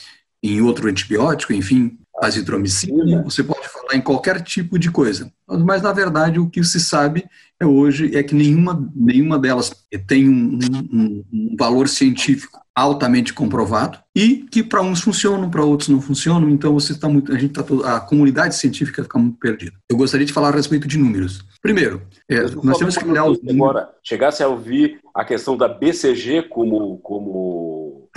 em 0.43 0.61
outro 0.61 0.89
antibiótico, 0.89 1.53
enfim, 1.53 1.97
azitromicina, 2.21 3.23
você 3.23 3.43
pode 3.43 3.67
falar 3.67 3.95
em 3.95 4.01
qualquer 4.01 4.41
tipo 4.41 4.77
de 4.77 4.91
coisa. 4.91 5.31
Mas, 5.47 5.81
na 5.81 5.91
verdade, 5.91 6.39
o 6.39 6.49
que 6.49 6.63
se 6.63 6.79
sabe 6.79 7.25
é 7.59 7.65
hoje 7.65 8.15
é 8.15 8.21
que 8.21 8.35
nenhuma, 8.35 8.89
nenhuma 8.95 9.39
delas 9.39 9.71
tem 10.07 10.29
um, 10.29 10.59
um, 10.91 11.25
um 11.33 11.55
valor 11.57 11.89
científico 11.89 12.61
altamente 12.75 13.33
comprovado 13.33 13.99
e 14.15 14.45
que 14.49 14.63
para 14.63 14.81
uns 14.81 15.01
funcionam, 15.01 15.49
para 15.49 15.63
outros 15.63 15.89
não 15.89 15.99
funcionam. 15.99 16.49
Então 16.49 16.73
você 16.73 16.93
está 16.93 17.09
muito, 17.09 17.33
a 17.33 17.37
gente 17.37 17.53
tá 17.53 17.63
a 17.95 17.99
comunidade 17.99 18.55
científica 18.55 19.03
fica 19.03 19.19
muito 19.19 19.37
perdida. 19.37 19.73
Eu 19.89 19.97
gostaria 19.97 20.25
de 20.25 20.33
falar 20.33 20.49
a 20.49 20.55
respeito 20.55 20.87
de 20.87 20.97
números. 20.97 21.43
Primeiro, 21.61 22.01
é, 22.29 22.41
nós 22.63 22.77
temos 22.77 22.97
que 22.97 23.05
olhar 23.05 23.25
os 23.25 23.39
agora 23.47 23.89
chegasse 24.03 24.41
a 24.41 24.47
ouvir 24.47 24.99
a 25.13 25.25
questão 25.25 25.57
da 25.57 25.67
BCG 25.67 26.43
como 26.43 26.97
como 26.99 28.09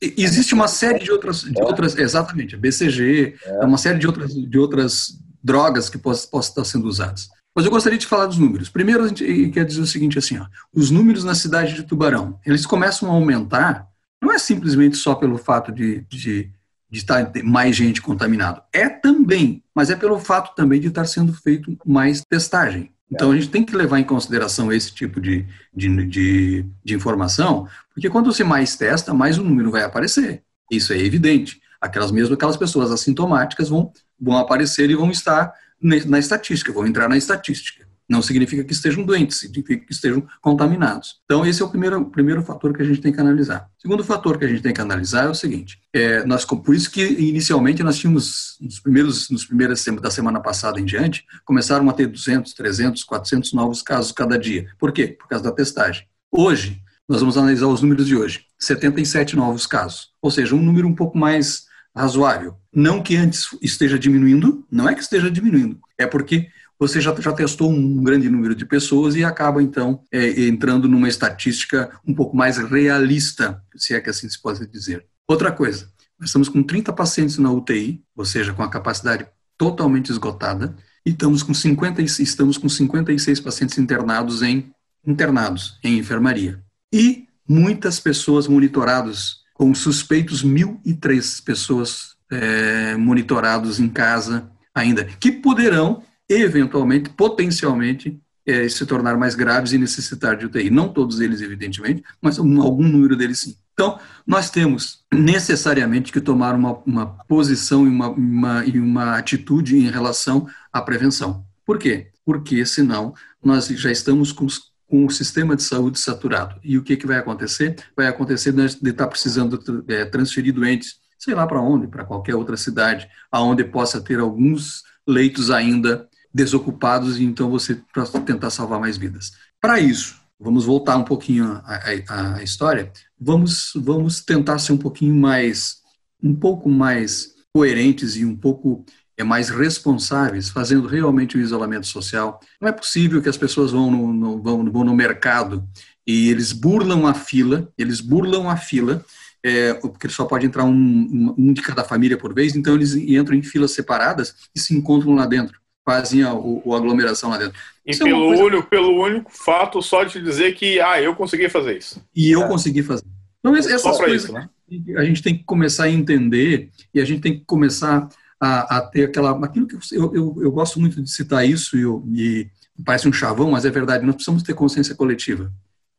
existe 0.00 0.54
uma 0.54 0.68
série 0.68 1.00
de 1.00 1.10
outras, 1.10 1.42
de 1.42 1.60
é. 1.60 1.64
outras 1.64 1.96
exatamente, 1.96 2.54
a 2.54 2.58
BCG, 2.58 3.36
é. 3.44 3.64
uma 3.64 3.78
série 3.78 3.98
de 3.98 4.06
outras, 4.06 4.32
de 4.32 4.58
outras 4.58 5.18
drogas 5.42 5.88
que 5.88 5.98
possam, 5.98 6.30
possam 6.30 6.50
estar 6.50 6.64
sendo 6.64 6.88
usadas. 6.88 7.28
Mas 7.54 7.64
eu 7.64 7.70
gostaria 7.70 7.98
de 7.98 8.06
falar 8.06 8.26
dos 8.26 8.38
números. 8.38 8.68
Primeiro, 8.68 9.04
a 9.04 9.08
gente 9.08 9.50
quer 9.50 9.64
dizer 9.64 9.80
o 9.80 9.86
seguinte, 9.86 10.18
assim, 10.18 10.38
ó, 10.38 10.46
os 10.72 10.90
números 10.90 11.24
na 11.24 11.34
cidade 11.34 11.74
de 11.74 11.82
Tubarão, 11.82 12.38
eles 12.46 12.64
começam 12.64 13.10
a 13.10 13.12
aumentar, 13.12 13.86
não 14.22 14.32
é 14.32 14.38
simplesmente 14.38 14.96
só 14.96 15.14
pelo 15.14 15.36
fato 15.36 15.72
de, 15.72 16.02
de, 16.02 16.50
de 16.88 16.98
estar 16.98 17.30
mais 17.42 17.74
gente 17.74 18.00
contaminada, 18.00 18.62
é 18.72 18.88
também, 18.88 19.62
mas 19.74 19.90
é 19.90 19.96
pelo 19.96 20.18
fato 20.18 20.54
também 20.54 20.80
de 20.80 20.88
estar 20.88 21.04
sendo 21.04 21.32
feito 21.32 21.76
mais 21.84 22.22
testagem. 22.22 22.92
Então, 23.10 23.32
a 23.32 23.34
gente 23.34 23.48
tem 23.48 23.64
que 23.64 23.74
levar 23.74 23.98
em 23.98 24.04
consideração 24.04 24.72
esse 24.72 24.92
tipo 24.92 25.20
de, 25.20 25.44
de, 25.74 26.06
de, 26.06 26.66
de 26.84 26.94
informação, 26.94 27.66
porque 27.92 28.08
quando 28.08 28.32
você 28.32 28.44
mais 28.44 28.76
testa, 28.76 29.12
mais 29.12 29.36
o 29.36 29.42
número 29.42 29.70
vai 29.70 29.82
aparecer. 29.82 30.42
Isso 30.70 30.92
é 30.92 30.98
evidente. 30.98 31.60
Aquelas 31.80 32.12
mesmo 32.12 32.34
aquelas 32.34 32.56
pessoas 32.56 32.92
assintomáticas 32.92 33.68
vão, 33.68 33.92
vão 34.20 34.36
aparecer 34.36 34.88
e 34.90 34.94
vão 34.94 35.10
estar 35.10 35.52
na 35.80 36.18
estatística, 36.18 36.72
vão 36.72 36.86
entrar 36.86 37.08
na 37.08 37.16
estatística. 37.16 37.79
Não 38.10 38.20
significa 38.20 38.64
que 38.64 38.72
estejam 38.72 39.04
doentes, 39.04 39.38
significa 39.38 39.86
que 39.86 39.92
estejam 39.92 40.26
contaminados. 40.40 41.20
Então, 41.24 41.46
esse 41.46 41.62
é 41.62 41.64
o 41.64 41.68
primeiro, 41.68 42.04
primeiro 42.06 42.42
fator 42.42 42.76
que 42.76 42.82
a 42.82 42.84
gente 42.84 43.00
tem 43.00 43.12
que 43.12 43.20
analisar. 43.20 43.70
O 43.78 43.82
segundo 43.82 44.02
fator 44.02 44.36
que 44.36 44.44
a 44.44 44.48
gente 44.48 44.62
tem 44.62 44.74
que 44.74 44.80
analisar 44.80 45.26
é 45.26 45.28
o 45.28 45.34
seguinte: 45.34 45.78
é, 45.92 46.24
nós, 46.24 46.44
por 46.44 46.74
isso 46.74 46.90
que 46.90 47.00
inicialmente 47.00 47.84
nós 47.84 47.96
tínhamos, 47.96 48.56
nos 48.60 48.80
primeiros, 48.80 49.30
nos 49.30 49.44
primeiros 49.44 49.84
da 50.02 50.10
semana 50.10 50.40
passada 50.40 50.80
em 50.80 50.84
diante, 50.84 51.24
começaram 51.44 51.88
a 51.88 51.92
ter 51.92 52.08
200, 52.08 52.52
300, 52.52 53.04
400 53.04 53.52
novos 53.52 53.80
casos 53.80 54.10
cada 54.10 54.36
dia. 54.36 54.66
Por 54.76 54.90
quê? 54.90 55.06
Por 55.06 55.28
causa 55.28 55.44
da 55.44 55.52
testagem. 55.52 56.04
Hoje, 56.32 56.82
nós 57.08 57.20
vamos 57.20 57.38
analisar 57.38 57.68
os 57.68 57.80
números 57.80 58.08
de 58.08 58.16
hoje: 58.16 58.44
77 58.58 59.36
novos 59.36 59.68
casos, 59.68 60.08
ou 60.20 60.32
seja, 60.32 60.56
um 60.56 60.62
número 60.62 60.88
um 60.88 60.94
pouco 60.96 61.16
mais 61.16 61.70
razoável. 61.94 62.56
Não 62.74 63.02
que 63.02 63.16
antes 63.16 63.56
esteja 63.62 63.96
diminuindo, 63.96 64.66
não 64.68 64.88
é 64.88 64.94
que 64.94 65.02
esteja 65.02 65.30
diminuindo, 65.30 65.78
é 65.96 66.06
porque 66.06 66.48
você 66.80 66.98
já, 66.98 67.14
já 67.14 67.32
testou 67.32 67.70
um 67.70 68.02
grande 68.02 68.30
número 68.30 68.54
de 68.54 68.64
pessoas 68.64 69.14
e 69.14 69.22
acaba, 69.22 69.62
então, 69.62 70.02
é, 70.10 70.46
entrando 70.48 70.88
numa 70.88 71.08
estatística 71.08 71.90
um 72.06 72.14
pouco 72.14 72.34
mais 72.34 72.56
realista, 72.56 73.62
se 73.76 73.94
é 73.94 74.00
que 74.00 74.08
assim 74.08 74.28
se 74.30 74.40
pode 74.40 74.66
dizer. 74.66 75.04
Outra 75.28 75.52
coisa, 75.52 75.90
nós 76.18 76.30
estamos 76.30 76.48
com 76.48 76.62
30 76.62 76.90
pacientes 76.94 77.36
na 77.36 77.52
UTI, 77.52 78.02
ou 78.16 78.24
seja, 78.24 78.54
com 78.54 78.62
a 78.62 78.70
capacidade 78.70 79.26
totalmente 79.58 80.10
esgotada, 80.10 80.74
e 81.04 81.10
estamos 81.10 81.42
com, 81.42 81.52
50, 81.52 82.00
estamos 82.00 82.56
com 82.56 82.68
56 82.68 83.40
pacientes 83.40 83.76
internados 83.76 84.42
em, 84.42 84.72
internados 85.06 85.78
em 85.84 85.98
enfermaria. 85.98 86.62
E 86.90 87.26
muitas 87.46 88.00
pessoas 88.00 88.48
monitoradas 88.48 89.40
com 89.52 89.74
suspeitos 89.74 90.42
1.003 90.42 91.44
pessoas 91.44 92.16
é, 92.30 92.96
monitorados 92.96 93.78
em 93.78 93.88
casa 93.88 94.50
ainda, 94.74 95.04
que 95.04 95.30
poderão, 95.30 96.02
eventualmente, 96.30 97.10
potencialmente, 97.10 98.18
é, 98.46 98.68
se 98.68 98.86
tornar 98.86 99.16
mais 99.18 99.34
graves 99.34 99.72
e 99.72 99.78
necessitar 99.78 100.36
de 100.36 100.46
UTI. 100.46 100.70
Não 100.70 100.88
todos 100.88 101.20
eles, 101.20 101.42
evidentemente, 101.42 102.02
mas 102.22 102.38
algum 102.38 102.88
número 102.88 103.16
deles 103.16 103.40
sim. 103.40 103.56
Então, 103.74 103.98
nós 104.26 104.50
temos 104.50 105.04
necessariamente 105.12 106.12
que 106.12 106.20
tomar 106.20 106.54
uma, 106.54 106.78
uma 106.86 107.06
posição 107.06 107.86
e 107.86 107.88
uma, 107.88 108.08
uma, 108.08 108.64
e 108.64 108.78
uma 108.78 109.16
atitude 109.16 109.76
em 109.76 109.90
relação 109.90 110.46
à 110.72 110.80
prevenção. 110.80 111.44
Por 111.66 111.78
quê? 111.78 112.08
Porque, 112.24 112.64
senão, 112.64 113.14
nós 113.42 113.66
já 113.68 113.90
estamos 113.90 114.32
com 114.32 114.46
com 114.90 115.06
o 115.06 115.10
sistema 115.10 115.54
de 115.54 115.62
saúde 115.62 116.00
saturado. 116.00 116.56
E 116.64 116.76
o 116.76 116.82
que, 116.82 116.96
que 116.96 117.06
vai 117.06 117.16
acontecer? 117.16 117.76
Vai 117.96 118.08
acontecer 118.08 118.52
de 118.52 118.64
estar 118.64 119.04
tá 119.04 119.06
precisando 119.06 119.62
é, 119.86 120.04
transferir 120.04 120.52
doentes, 120.52 120.96
sei 121.16 121.32
lá 121.32 121.46
para 121.46 121.62
onde, 121.62 121.86
para 121.86 122.04
qualquer 122.04 122.34
outra 122.34 122.56
cidade, 122.56 123.08
aonde 123.30 123.62
possa 123.62 124.00
ter 124.00 124.18
alguns 124.18 124.82
leitos 125.06 125.48
ainda 125.48 126.08
desocupados, 126.32 127.18
e 127.18 127.24
então 127.24 127.50
você 127.50 127.80
para 127.92 128.06
tentar 128.20 128.50
salvar 128.50 128.80
mais 128.80 128.96
vidas. 128.96 129.32
Para 129.60 129.80
isso, 129.80 130.20
vamos 130.38 130.64
voltar 130.64 130.96
um 130.96 131.04
pouquinho 131.04 131.60
à, 131.64 132.42
história, 132.42 132.92
vamos, 133.20 133.72
vamos 133.76 134.20
tentar 134.20 134.58
ser 134.58 134.72
um 134.72 134.78
pouquinho 134.78 135.14
mais, 135.14 135.76
um 136.22 136.34
pouco 136.34 136.68
mais 136.68 137.34
coerentes 137.52 138.16
e 138.16 138.24
um 138.24 138.36
pouco 138.36 138.84
é 139.18 139.24
mais 139.24 139.50
responsáveis, 139.50 140.48
fazendo 140.48 140.86
realmente 140.86 141.36
o 141.36 141.40
isolamento 141.40 141.86
social. 141.86 142.40
Não 142.58 142.68
é 142.68 142.72
possível 142.72 143.20
que 143.20 143.28
as 143.28 143.36
pessoas 143.36 143.70
vão 143.70 143.90
no, 143.90 144.12
no, 144.12 144.42
vão, 144.42 144.64
vão 144.72 144.84
no 144.84 144.96
mercado 144.96 145.68
e 146.06 146.30
eles 146.30 146.52
burlam 146.52 147.06
a 147.06 147.12
fila, 147.12 147.70
eles 147.76 148.00
burlam 148.00 148.48
a 148.48 148.56
fila, 148.56 149.04
é, 149.42 149.74
porque 149.74 150.08
só 150.08 150.24
pode 150.24 150.46
entrar 150.46 150.64
um, 150.64 151.34
um, 151.36 151.52
de 151.52 151.60
cada 151.60 151.84
família 151.84 152.16
por 152.16 152.34
vez, 152.34 152.56
então 152.56 152.74
eles 152.74 152.94
entram 152.94 153.36
em 153.36 153.42
filas 153.42 153.72
separadas 153.72 154.34
e 154.54 154.60
se 154.60 154.74
encontram 154.74 155.14
lá 155.14 155.26
dentro, 155.26 155.59
fazem 155.90 156.22
a, 156.22 156.30
a 156.30 156.76
aglomeração 156.76 157.30
lá 157.30 157.38
dentro. 157.38 157.58
E 157.84 157.90
isso 157.90 158.02
é 158.02 158.06
pelo, 158.06 158.32
é 158.32 158.38
coisa... 158.38 158.62
pelo 158.62 159.02
único 159.02 159.30
fato 159.32 159.82
só 159.82 160.04
de 160.04 160.22
dizer 160.22 160.54
que, 160.54 160.80
ah, 160.80 161.02
eu 161.02 161.16
consegui 161.16 161.48
fazer 161.48 161.78
isso. 161.78 162.00
E 162.14 162.30
eu 162.30 162.44
é. 162.44 162.48
consegui 162.48 162.82
fazer. 162.82 163.04
Então, 163.40 163.56
essas 163.56 163.96
coisas 163.96 164.24
isso, 164.24 164.32
né? 164.32 164.48
a 164.96 165.04
gente 165.04 165.22
tem 165.22 165.36
que 165.36 165.42
começar 165.42 165.84
a 165.84 165.90
entender 165.90 166.70
e 166.94 167.00
a 167.00 167.04
gente 167.04 167.20
tem 167.20 167.38
que 167.38 167.44
começar 167.44 168.08
a, 168.38 168.76
a 168.76 168.80
ter 168.82 169.04
aquela. 169.04 169.32
Aquilo 169.44 169.66
que 169.66 169.74
eu, 169.74 170.14
eu, 170.14 170.36
eu, 170.42 170.52
gosto 170.52 170.78
muito 170.78 171.02
de 171.02 171.10
citar 171.10 171.44
isso 171.48 171.76
e, 171.76 171.82
eu, 171.82 172.04
e 172.14 172.46
parece 172.84 173.08
um 173.08 173.12
chavão, 173.12 173.50
mas 173.50 173.64
é 173.64 173.70
verdade. 173.70 174.06
Nós 174.06 174.14
precisamos 174.14 174.42
ter 174.42 174.54
consciência 174.54 174.94
coletiva. 174.94 175.50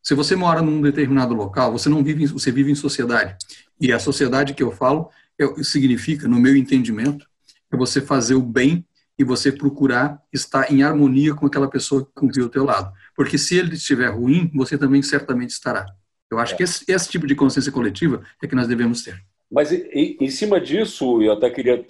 Se 0.02 0.16
você 0.16 0.36
mora 0.36 0.62
num 0.62 0.82
determinado 0.82 1.34
local, 1.34 1.72
você 1.74 1.90
não 1.90 2.04
vive, 2.04 2.26
você 2.28 2.52
vive 2.52 2.72
em 2.72 2.76
sociedade. 2.76 3.36
E 3.80 3.92
a 3.92 4.00
sociedade 4.00 4.54
que 4.54 4.64
eu 4.64 4.72
falo 4.72 5.10
é, 5.40 5.64
significa, 5.64 6.28
no 6.28 6.40
meu 6.40 6.56
entendimento, 6.56 7.26
é 7.72 7.76
você 7.76 8.00
fazer 8.00 8.36
o 8.36 8.42
bem 8.42 8.86
e 9.22 9.24
você 9.24 9.52
procurar 9.52 10.20
estar 10.34 10.72
em 10.72 10.82
harmonia 10.82 11.36
com 11.36 11.46
aquela 11.46 11.70
pessoa 11.70 12.08
que 12.18 12.26
vive 12.26 12.42
ao 12.42 12.50
teu 12.50 12.66
lado. 12.66 12.92
Porque 13.16 13.38
se 13.38 13.56
ele 13.56 13.76
estiver 13.76 14.08
ruim, 14.08 14.50
você 14.54 14.78
também 14.78 15.02
certamente 15.04 15.52
estará. 15.52 15.86
Eu 16.30 16.40
acho 16.40 16.56
é. 16.56 16.58
que 16.58 16.64
esse, 16.64 16.84
esse 16.92 17.08
tipo 17.08 17.28
de 17.28 17.36
consciência 17.36 17.72
coletiva 17.72 18.24
é 18.42 18.48
que 18.48 18.56
nós 18.56 18.68
devemos 18.68 19.04
ter. 19.04 19.24
Mas 19.50 19.72
em, 19.72 20.18
em 20.20 20.30
cima 20.30 20.60
disso, 20.60 21.22
eu 21.22 21.34
até 21.34 21.52
queria 21.52 21.86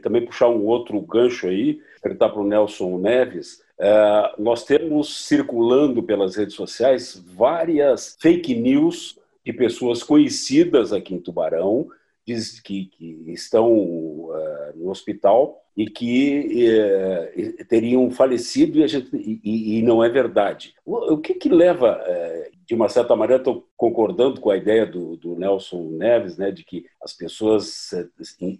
também 0.00 0.24
puxar 0.24 0.48
um 0.48 0.64
outro 0.64 0.98
gancho 1.02 1.46
aí, 1.46 1.80
perguntar 2.00 2.30
para 2.30 2.40
o 2.40 2.46
Nelson 2.46 2.98
Neves. 2.98 3.60
É, 3.78 4.34
nós 4.38 4.64
temos 4.64 5.26
circulando 5.26 6.02
pelas 6.02 6.36
redes 6.36 6.54
sociais 6.54 7.22
várias 7.36 8.16
fake 8.18 8.54
news 8.54 9.18
de 9.44 9.52
pessoas 9.52 10.02
conhecidas 10.02 10.90
aqui 10.90 11.14
em 11.14 11.20
Tubarão, 11.20 11.88
diz 12.26 12.60
que, 12.60 12.86
que 12.86 13.24
estão 13.26 13.72
uh, 13.72 14.32
no 14.76 14.88
hospital 14.88 15.61
e 15.76 15.86
que 15.86 16.68
uh, 16.68 17.64
teriam 17.66 18.10
falecido 18.10 18.78
e, 18.78 18.88
gente, 18.88 19.08
e, 19.14 19.78
e, 19.78 19.82
não 19.82 20.04
é 20.04 20.08
verdade. 20.08 20.74
O, 20.84 21.14
o 21.14 21.18
que, 21.18 21.34
que 21.34 21.48
leva 21.48 21.98
uh, 21.98 22.52
de 22.66 22.74
uma 22.74 22.88
certa 22.88 23.14
maneira, 23.14 23.40
estou 23.40 23.68
concordando 23.76 24.40
com 24.40 24.50
a 24.50 24.56
ideia 24.56 24.86
do, 24.86 25.16
do, 25.16 25.36
Nelson 25.36 25.90
Neves, 25.92 26.38
né, 26.38 26.50
de 26.50 26.64
que 26.64 26.84
as 27.02 27.12
pessoas, 27.12 27.92
eh, 27.92 28.06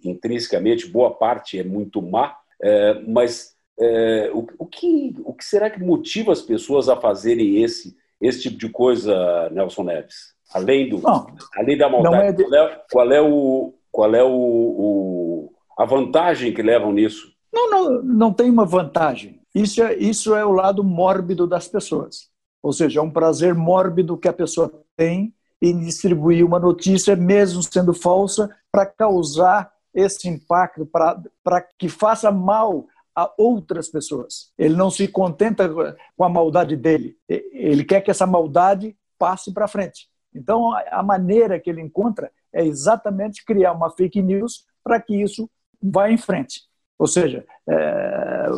intrinsecamente, 0.03 0.87
boa 0.87 1.11
parte 1.11 1.59
é 1.59 1.63
muito 1.63 2.01
má, 2.01 2.35
é, 2.61 2.93
mas 3.07 3.55
é, 3.79 4.29
o, 4.31 4.45
o, 4.59 4.65
que, 4.67 5.15
o 5.23 5.33
que 5.33 5.43
será 5.43 5.69
que 5.69 5.79
motiva 5.79 6.31
as 6.31 6.41
pessoas 6.41 6.89
a 6.89 6.95
fazerem 6.95 7.63
esse, 7.63 7.97
esse 8.21 8.43
tipo 8.43 8.57
de 8.57 8.69
coisa, 8.69 9.49
Nelson 9.49 9.83
Neves? 9.83 10.33
Além, 10.53 10.87
do, 10.87 10.99
não, 10.99 11.25
além 11.55 11.77
da 11.77 11.89
maldade, 11.89 12.27
é 12.27 12.31
de... 12.33 12.43
qual, 12.43 12.53
é, 12.53 12.81
qual 12.91 13.11
é, 13.11 13.21
o, 13.21 13.73
qual 13.91 14.15
é 14.15 14.23
o, 14.23 14.29
o, 14.29 15.52
a 15.77 15.85
vantagem 15.85 16.53
que 16.53 16.61
levam 16.61 16.91
nisso? 16.91 17.33
Não, 17.51 17.69
não, 17.69 18.03
não 18.03 18.33
tem 18.33 18.49
uma 18.49 18.65
vantagem. 18.65 19.39
Isso 19.53 19.83
é, 19.83 19.93
isso 19.95 20.35
é 20.35 20.43
o 20.43 20.51
lado 20.51 20.83
mórbido 20.83 21.45
das 21.45 21.67
pessoas. 21.67 22.29
Ou 22.61 22.73
seja, 22.73 22.99
é 22.99 23.03
um 23.03 23.11
prazer 23.11 23.53
mórbido 23.53 24.17
que 24.17 24.27
a 24.27 24.33
pessoa 24.33 24.71
tem 24.95 25.33
em 25.61 25.79
distribuir 25.79 26.45
uma 26.45 26.59
notícia, 26.59 27.15
mesmo 27.15 27.61
sendo 27.61 27.93
falsa, 27.93 28.49
para 28.71 28.85
causar 28.85 29.71
esse 29.93 30.27
impacto, 30.27 30.85
para 30.85 31.61
que 31.77 31.87
faça 31.87 32.31
mal 32.31 32.87
a 33.15 33.31
outras 33.37 33.89
pessoas. 33.89 34.51
Ele 34.57 34.75
não 34.75 34.89
se 34.89 35.07
contenta 35.07 35.69
com 36.17 36.23
a 36.23 36.29
maldade 36.29 36.75
dele, 36.75 37.15
ele 37.29 37.83
quer 37.83 38.01
que 38.01 38.09
essa 38.09 38.25
maldade 38.25 38.97
passe 39.19 39.53
para 39.53 39.67
frente. 39.67 40.09
Então, 40.33 40.73
a 40.91 41.03
maneira 41.03 41.59
que 41.59 41.69
ele 41.69 41.81
encontra 41.81 42.31
é 42.51 42.65
exatamente 42.65 43.45
criar 43.45 43.71
uma 43.71 43.91
fake 43.91 44.21
news 44.21 44.65
para 44.83 44.99
que 44.99 45.15
isso 45.15 45.49
vá 45.83 46.09
em 46.09 46.17
frente. 46.17 46.61
Ou 46.97 47.07
seja, 47.07 47.45
é, 47.67 48.49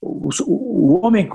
o, 0.00 0.28
o, 0.46 1.06
homem, 1.06 1.28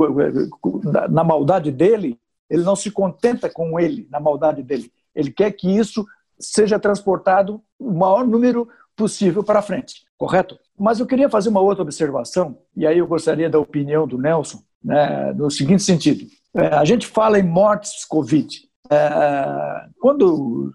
na 1.10 1.24
maldade 1.24 1.72
dele, 1.72 2.20
ele 2.50 2.64
não 2.64 2.76
se 2.76 2.92
contenta 2.92 3.50
com 3.50 3.80
ele, 3.80 4.08
na 4.12 4.20
maldade 4.20 4.62
dele. 4.62 4.92
Ele 5.16 5.32
quer 5.32 5.52
que 5.52 5.70
isso 5.70 6.06
seja 6.40 6.80
transportado 6.80 7.62
o 7.80 7.92
maior 7.92 8.26
número 8.26 8.68
possível 8.96 9.44
para 9.44 9.62
frente, 9.62 10.06
correto? 10.18 10.60
Mas 10.78 11.00
eu 11.00 11.06
queria 11.06 11.30
fazer 11.30 11.50
uma 11.50 11.62
outra 11.62 11.84
observação, 11.84 12.58
e 12.76 12.86
aí 12.86 12.98
eu 12.98 13.08
gostaria 13.08 13.50
da 13.50 13.60
opinião 13.60 14.08
do 14.08 14.18
Nelson, 14.18 14.62
né, 14.84 15.34
no 15.34 15.50
seguinte 15.50 15.84
sentido. 15.84 16.28
É, 16.56 16.68
a 16.68 16.86
gente 16.86 17.08
fala 17.08 17.40
em 17.40 17.44
mortes 17.44 18.06
Covid. 18.06 18.68
É, 18.90 19.88
quando 20.00 20.72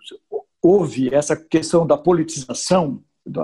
houve 0.61 1.12
essa 1.12 1.37
questão 1.37 1.87
da 1.87 1.97
politização 1.97 3.02
do, 3.25 3.43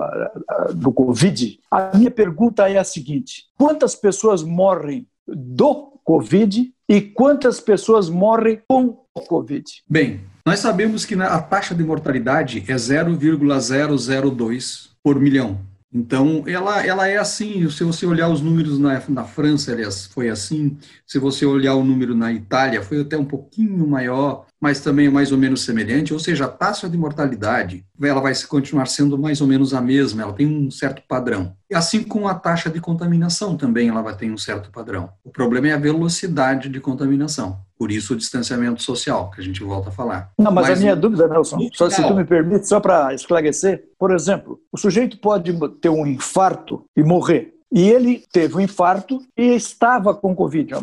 do 0.75 0.91
Covid, 0.91 1.57
a 1.71 1.97
minha 1.97 2.11
pergunta 2.11 2.69
é 2.69 2.77
a 2.77 2.83
seguinte: 2.83 3.45
quantas 3.57 3.95
pessoas 3.95 4.43
morrem 4.43 5.07
do 5.27 5.99
Covid 6.03 6.71
e 6.87 7.01
quantas 7.01 7.59
pessoas 7.59 8.07
morrem 8.09 8.61
com 8.67 9.03
o 9.15 9.21
Covid? 9.21 9.63
Bem, 9.87 10.21
nós 10.45 10.59
sabemos 10.59 11.05
que 11.05 11.15
a 11.15 11.39
taxa 11.39 11.73
de 11.75 11.83
mortalidade 11.83 12.63
é 12.67 12.77
0,002 12.77 14.89
por 15.03 15.19
milhão. 15.19 15.59
Então, 15.91 16.43
ela, 16.45 16.85
ela 16.85 17.07
é 17.07 17.17
assim, 17.17 17.67
se 17.69 17.83
você 17.83 18.05
olhar 18.05 18.29
os 18.29 18.41
números 18.41 18.77
na, 18.77 19.01
na 19.09 19.23
França, 19.23 19.71
aliás, 19.71 20.05
foi 20.05 20.29
assim, 20.29 20.77
se 21.05 21.17
você 21.17 21.47
olhar 21.47 21.73
o 21.73 21.83
número 21.83 22.15
na 22.15 22.31
Itália, 22.31 22.83
foi 22.83 23.01
até 23.01 23.17
um 23.17 23.25
pouquinho 23.25 23.87
maior, 23.87 24.45
mas 24.61 24.81
também 24.81 25.07
é 25.07 25.09
mais 25.09 25.31
ou 25.31 25.37
menos 25.37 25.63
semelhante, 25.63 26.13
ou 26.13 26.19
seja, 26.19 26.45
a 26.45 26.49
taxa 26.49 26.89
de 26.89 26.97
mortalidade, 26.97 27.85
ela 28.01 28.19
vai 28.19 28.33
continuar 28.47 28.87
sendo 28.87 29.17
mais 29.17 29.41
ou 29.41 29.47
menos 29.47 29.73
a 29.73 29.81
mesma, 29.81 30.23
ela 30.23 30.33
tem 30.33 30.45
um 30.45 30.69
certo 30.69 31.01
padrão. 31.07 31.53
E 31.69 31.75
assim 31.75 32.03
como 32.03 32.27
a 32.27 32.33
taxa 32.33 32.69
de 32.69 32.81
contaminação 32.81 33.55
também, 33.55 33.89
ela 33.89 34.01
vai 34.01 34.15
ter 34.15 34.29
um 34.29 34.37
certo 34.37 34.71
padrão. 34.71 35.09
O 35.23 35.29
problema 35.29 35.67
é 35.67 35.73
a 35.73 35.77
velocidade 35.77 36.67
de 36.67 36.79
contaminação. 36.79 37.59
Por 37.77 37.91
isso 37.91 38.13
o 38.13 38.17
distanciamento 38.17 38.81
social, 38.83 39.31
que 39.31 39.39
a 39.39 39.43
gente 39.43 39.63
volta 39.63 39.89
a 39.89 39.91
falar. 39.91 40.31
Não, 40.37 40.51
mas, 40.51 40.67
mas 40.67 40.77
a 40.77 40.81
minha 40.81 40.95
dúvida, 40.95 41.27
Nelson, 41.27 41.69
só 41.73 41.89
se 41.89 42.05
tu 42.05 42.13
me 42.13 42.25
permite, 42.25 42.67
só 42.67 42.79
para 42.79 43.13
esclarecer, 43.13 43.85
por 43.97 44.11
exemplo, 44.11 44.59
o 44.71 44.77
sujeito 44.77 45.17
pode 45.19 45.57
ter 45.79 45.89
um 45.89 46.05
infarto 46.05 46.83
e 46.97 47.03
morrer. 47.03 47.53
E 47.71 47.87
ele 47.87 48.23
teve 48.31 48.57
um 48.57 48.59
infarto 48.59 49.21
e 49.37 49.53
estava 49.53 50.13
com 50.13 50.35
Covid. 50.35 50.75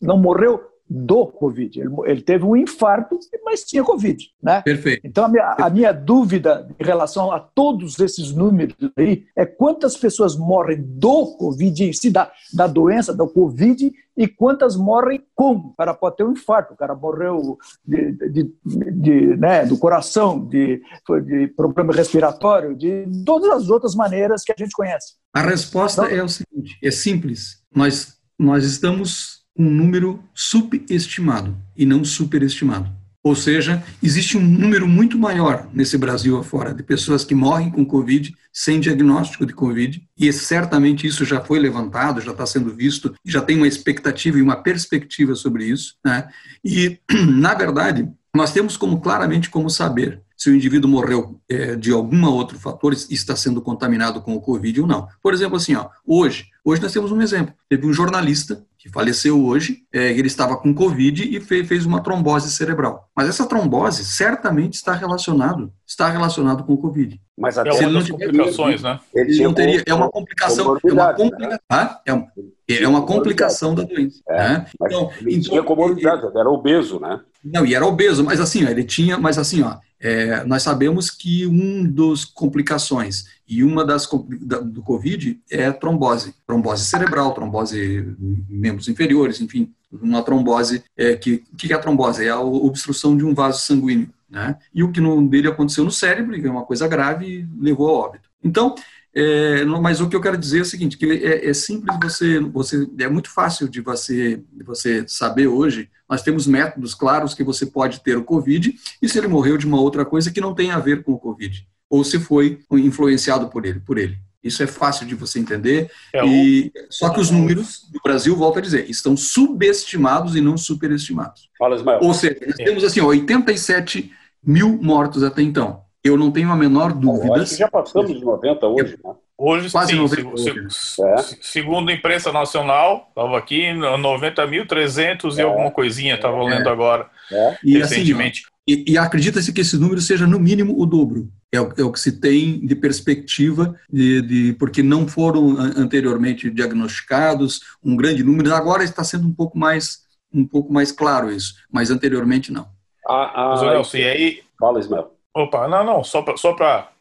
Não 0.00 0.18
morreu 0.18 0.60
do 0.88 1.26
Covid. 1.26 1.80
Ele, 1.80 1.90
ele, 2.04 2.22
teve 2.22 2.44
um 2.44 2.56
infarto, 2.56 3.18
mas 3.44 3.64
tinha 3.64 3.82
Covid. 3.82 4.30
Né? 4.42 4.62
Perfeito. 4.62 5.00
Então, 5.04 5.24
a 5.24 5.28
minha, 5.28 5.56
a 5.58 5.70
minha, 5.70 5.92
dúvida 5.92 6.68
em 6.78 6.84
relação 6.84 7.32
a 7.32 7.40
todos 7.40 7.98
esses 7.98 8.32
números 8.32 8.76
aí 8.96 9.24
é 9.34 9.46
quantas 9.46 9.96
pessoas 9.96 10.36
morrem 10.36 10.82
do 10.82 11.36
Covid 11.36 11.84
em 11.84 11.92
si, 11.92 12.10
da, 12.10 12.30
da 12.52 12.66
doença, 12.66 13.14
do 13.14 13.26
Covid, 13.26 13.92
e 14.16 14.28
quantas 14.28 14.76
morrem 14.76 15.22
com. 15.34 15.54
O 15.54 15.74
cara 15.76 15.92
pode 15.94 16.16
ter 16.16 16.24
um 16.24 16.32
infarto, 16.32 16.74
o 16.74 16.76
cara 16.76 16.94
morreu 16.94 17.58
de, 17.84 18.12
de, 18.12 18.28
de, 18.64 18.90
de 18.92 19.36
né, 19.36 19.66
do 19.66 19.76
coração, 19.78 20.46
de, 20.46 20.80
de 21.24 21.48
problema 21.48 21.92
respiratório, 21.92 22.76
de 22.76 23.06
todas 23.24 23.50
as 23.50 23.70
outras 23.70 23.94
maneiras 23.94 24.44
que 24.44 24.52
a 24.52 24.56
gente 24.56 24.72
conhece. 24.72 25.14
A 25.32 25.40
resposta 25.40 26.04
então, 26.04 26.16
é 26.16 26.22
o 26.22 26.28
seguinte: 26.28 26.78
é 26.82 26.90
simples. 26.90 27.62
Nós, 27.74 28.16
nós 28.38 28.64
estamos 28.64 29.43
um 29.56 29.70
número 29.70 30.22
subestimado 30.34 31.56
e 31.76 31.86
não 31.86 32.04
superestimado. 32.04 32.90
Ou 33.24 33.34
seja, 33.34 33.82
existe 34.02 34.36
um 34.36 34.42
número 34.42 34.86
muito 34.86 35.18
maior 35.18 35.66
nesse 35.72 35.96
Brasil 35.96 36.36
afora 36.36 36.74
de 36.74 36.82
pessoas 36.82 37.24
que 37.24 37.34
morrem 37.34 37.70
com 37.70 37.84
Covid 37.84 38.34
sem 38.52 38.78
diagnóstico 38.78 39.46
de 39.46 39.54
Covid, 39.54 40.06
e 40.16 40.32
certamente 40.32 41.06
isso 41.06 41.24
já 41.24 41.40
foi 41.40 41.58
levantado, 41.58 42.20
já 42.20 42.32
está 42.32 42.44
sendo 42.44 42.72
visto, 42.74 43.14
já 43.24 43.40
tem 43.40 43.56
uma 43.56 43.66
expectativa 43.66 44.38
e 44.38 44.42
uma 44.42 44.56
perspectiva 44.56 45.34
sobre 45.34 45.64
isso. 45.64 45.94
Né? 46.04 46.28
E, 46.62 46.98
na 47.26 47.54
verdade, 47.54 48.06
nós 48.36 48.52
temos 48.52 48.76
como 48.76 49.00
claramente 49.00 49.48
como 49.48 49.70
saber 49.70 50.20
se 50.44 50.50
o 50.50 50.54
indivíduo 50.54 50.90
morreu 50.90 51.40
é, 51.48 51.74
de 51.74 51.90
algum 51.90 52.22
outro 52.26 52.58
fator 52.58 52.92
e 52.92 53.14
está 53.14 53.34
sendo 53.34 53.62
contaminado 53.62 54.20
com 54.20 54.34
o 54.34 54.40
Covid 54.42 54.82
ou 54.82 54.86
não. 54.86 55.08
Por 55.22 55.32
exemplo, 55.32 55.56
assim, 55.56 55.74
ó, 55.74 55.88
hoje, 56.06 56.48
hoje 56.62 56.82
nós 56.82 56.92
temos 56.92 57.10
um 57.10 57.22
exemplo. 57.22 57.54
Teve 57.66 57.86
um 57.86 57.94
jornalista 57.94 58.62
que 58.76 58.90
faleceu 58.90 59.42
hoje, 59.42 59.84
é, 59.90 60.10
ele 60.10 60.26
estava 60.26 60.58
com 60.58 60.74
Covid 60.74 61.34
e 61.34 61.40
fez, 61.40 61.66
fez 61.66 61.86
uma 61.86 62.02
trombose 62.02 62.52
cerebral. 62.52 63.08
Mas 63.16 63.30
essa 63.30 63.46
trombose 63.46 64.04
certamente 64.04 64.74
está 64.74 64.92
relacionado, 64.92 65.72
está 65.86 66.10
relacionado 66.10 66.62
com 66.64 66.74
o 66.74 66.78
Covid. 66.78 67.18
Mas 67.38 67.56
até 67.56 67.70
é 67.70 67.86
uma 67.86 68.00
das 68.00 68.10
complicações, 68.10 68.82
né? 68.82 69.00
Ele 69.14 69.42
não 69.42 69.54
teria, 69.54 69.82
é 69.86 69.94
uma 69.94 70.10
complicação, 70.10 70.76
é 70.76 70.92
uma, 70.92 71.14
complica, 71.14 71.48
né? 71.48 71.58
ah, 71.70 72.02
é, 72.04 72.12
uma, 72.12 72.26
é 72.68 72.88
uma 72.88 73.04
complicação 73.04 73.74
da 73.74 73.82
doença. 73.82 74.20
É, 74.28 74.36
né? 74.36 74.66
Então, 74.82 75.10
ele 75.20 75.36
então, 75.36 75.50
tinha 75.50 75.62
comorbidade, 75.62 76.26
era 76.36 76.48
obeso, 76.48 76.98
né? 76.98 77.20
Não, 77.44 77.66
e 77.66 77.74
era 77.74 77.86
obeso, 77.86 78.24
mas 78.24 78.40
assim, 78.40 78.64
ó, 78.64 78.70
ele 78.70 78.84
tinha, 78.84 79.18
mas 79.18 79.36
assim, 79.36 79.62
ó, 79.62 79.76
é, 80.00 80.44
nós 80.44 80.62
sabemos 80.62 81.10
que 81.10 81.46
um 81.46 81.84
dos 81.84 82.24
complicações 82.24 83.24
e 83.46 83.62
uma 83.62 83.84
das 83.84 84.08
da, 84.40 84.60
do 84.60 84.82
COVID 84.82 85.40
é 85.50 85.70
trombose, 85.70 86.34
trombose 86.46 86.84
cerebral, 86.84 87.34
trombose 87.34 88.14
membros 88.48 88.88
inferiores, 88.88 89.40
enfim, 89.40 89.72
uma 89.92 90.22
trombose 90.22 90.82
é, 90.96 91.14
que 91.16 91.44
o 91.52 91.56
que 91.56 91.72
é 91.72 91.76
a 91.76 91.78
trombose? 91.78 92.24
É 92.24 92.30
a 92.30 92.40
obstrução 92.40 93.16
de 93.16 93.24
um 93.24 93.34
vaso 93.34 93.60
sanguíneo, 93.60 94.08
né? 94.28 94.56
E 94.74 94.82
o 94.82 94.90
que 94.90 95.00
no, 95.00 95.26
dele 95.28 95.48
aconteceu 95.48 95.84
no 95.84 95.90
cérebro, 95.90 96.40
que 96.40 96.46
é 96.46 96.50
uma 96.50 96.64
coisa 96.64 96.88
grave, 96.88 97.26
e 97.26 97.48
levou 97.60 97.88
ao 97.88 97.96
óbito. 97.96 98.28
Então, 98.42 98.74
é, 99.14 99.64
mas 99.64 100.00
o 100.00 100.08
que 100.08 100.16
eu 100.16 100.20
quero 100.20 100.36
dizer 100.36 100.58
é 100.58 100.62
o 100.62 100.66
seguinte, 100.66 100.98
que 100.98 101.06
é, 101.06 101.48
é, 101.48 101.54
simples 101.54 101.96
você, 102.02 102.40
você, 102.40 102.88
é 102.98 103.08
muito 103.08 103.30
fácil 103.30 103.68
de 103.68 103.80
você, 103.80 104.42
de 104.52 104.64
você 104.64 105.04
saber 105.06 105.46
hoje, 105.46 105.88
nós 106.08 106.22
temos 106.22 106.46
métodos 106.46 106.94
claros 106.94 107.32
que 107.32 107.44
você 107.44 107.64
pode 107.64 108.00
ter 108.00 108.16
o 108.16 108.24
Covid 108.24 108.74
e 109.00 109.08
se 109.08 109.16
ele 109.16 109.28
morreu 109.28 109.56
de 109.56 109.66
uma 109.66 109.80
outra 109.80 110.04
coisa 110.04 110.32
que 110.32 110.40
não 110.40 110.54
tem 110.54 110.72
a 110.72 110.80
ver 110.80 111.04
com 111.04 111.12
o 111.12 111.18
Covid, 111.18 111.66
ou 111.88 112.02
se 112.02 112.18
foi 112.18 112.58
influenciado 112.72 113.48
por 113.48 113.64
ele, 113.64 113.78
por 113.78 113.98
ele. 113.98 114.18
Isso 114.42 114.62
é 114.62 114.66
fácil 114.66 115.06
de 115.06 115.14
você 115.14 115.38
entender. 115.38 115.90
É 116.12 116.26
e, 116.26 116.70
Só 116.90 117.08
que 117.08 117.18
os 117.18 117.30
números 117.30 117.88
do 117.90 117.98
Brasil, 118.04 118.36
volto 118.36 118.58
a 118.58 118.62
dizer, 118.62 118.90
estão 118.90 119.16
subestimados 119.16 120.36
e 120.36 120.40
não 120.40 120.58
superestimados. 120.58 121.48
Fala, 121.58 121.76
Ismael. 121.76 122.00
Ou 122.02 122.12
seja, 122.12 122.38
nós 122.46 122.56
temos 122.56 122.84
assim, 122.84 123.00
87 123.00 124.12
mil 124.44 124.76
mortos 124.82 125.22
até 125.22 125.40
então. 125.40 125.83
Eu 126.04 126.18
não 126.18 126.30
tenho 126.30 126.50
a 126.52 126.56
menor 126.56 126.92
dúvida. 126.92 127.42
Acho 127.42 127.52
que 127.52 127.58
já 127.60 127.68
passamos 127.68 128.12
de 128.12 128.22
90 128.22 128.66
hoje, 128.66 128.98
né? 129.02 129.14
Hoje, 129.36 129.70
Quase 129.70 129.92
sim, 129.92 129.96
90 129.96 130.36
segundo, 130.36 130.68
é. 130.68 131.16
segundo 131.40 131.88
a 131.88 131.92
imprensa 131.92 132.30
nacional, 132.30 133.06
estava 133.08 133.36
aqui 133.36 133.62
90.300 133.62 135.36
é. 135.36 135.40
e 135.40 135.42
alguma 135.42 135.70
coisinha, 135.70 136.14
estava 136.14 136.36
é. 136.36 136.44
lendo 136.44 136.68
agora, 136.68 137.08
é. 137.32 137.58
e, 137.64 137.82
assim, 137.82 137.96
recentemente. 137.96 138.42
Assim, 138.42 138.54
e, 138.86 138.92
e 138.92 138.98
acredita-se 138.98 139.52
que 139.52 139.62
esse 139.62 139.76
número 139.76 140.00
seja 140.00 140.26
no 140.26 140.38
mínimo 140.38 140.80
o 140.80 140.86
dobro. 140.86 141.28
É 141.50 141.60
o, 141.60 141.72
é 141.76 141.82
o 141.82 141.90
que 141.90 142.00
se 142.00 142.20
tem 142.20 142.64
de 142.64 142.76
perspectiva, 142.76 143.74
de, 143.90 144.22
de, 144.22 144.52
porque 144.54 144.82
não 144.82 145.08
foram 145.08 145.56
anteriormente 145.58 146.50
diagnosticados 146.50 147.60
um 147.82 147.96
grande 147.96 148.22
número. 148.22 148.54
Agora 148.54 148.84
está 148.84 149.02
sendo 149.02 149.26
um 149.26 149.32
pouco 149.32 149.58
mais, 149.58 150.02
um 150.32 150.46
pouco 150.46 150.72
mais 150.72 150.92
claro 150.92 151.30
isso, 151.30 151.54
mas 151.72 151.90
anteriormente 151.90 152.52
não. 152.52 152.68
Ah, 153.08 153.54
ah, 153.54 153.70
Nelson, 153.72 153.96
e 153.96 154.04
aí... 154.04 154.42
Fala, 154.58 154.78
Ismael. 154.78 155.13
Opa, 155.34 155.66
não, 155.66 155.82
não, 155.82 156.04
só 156.04 156.22
para 156.22 156.36
só 156.36 156.54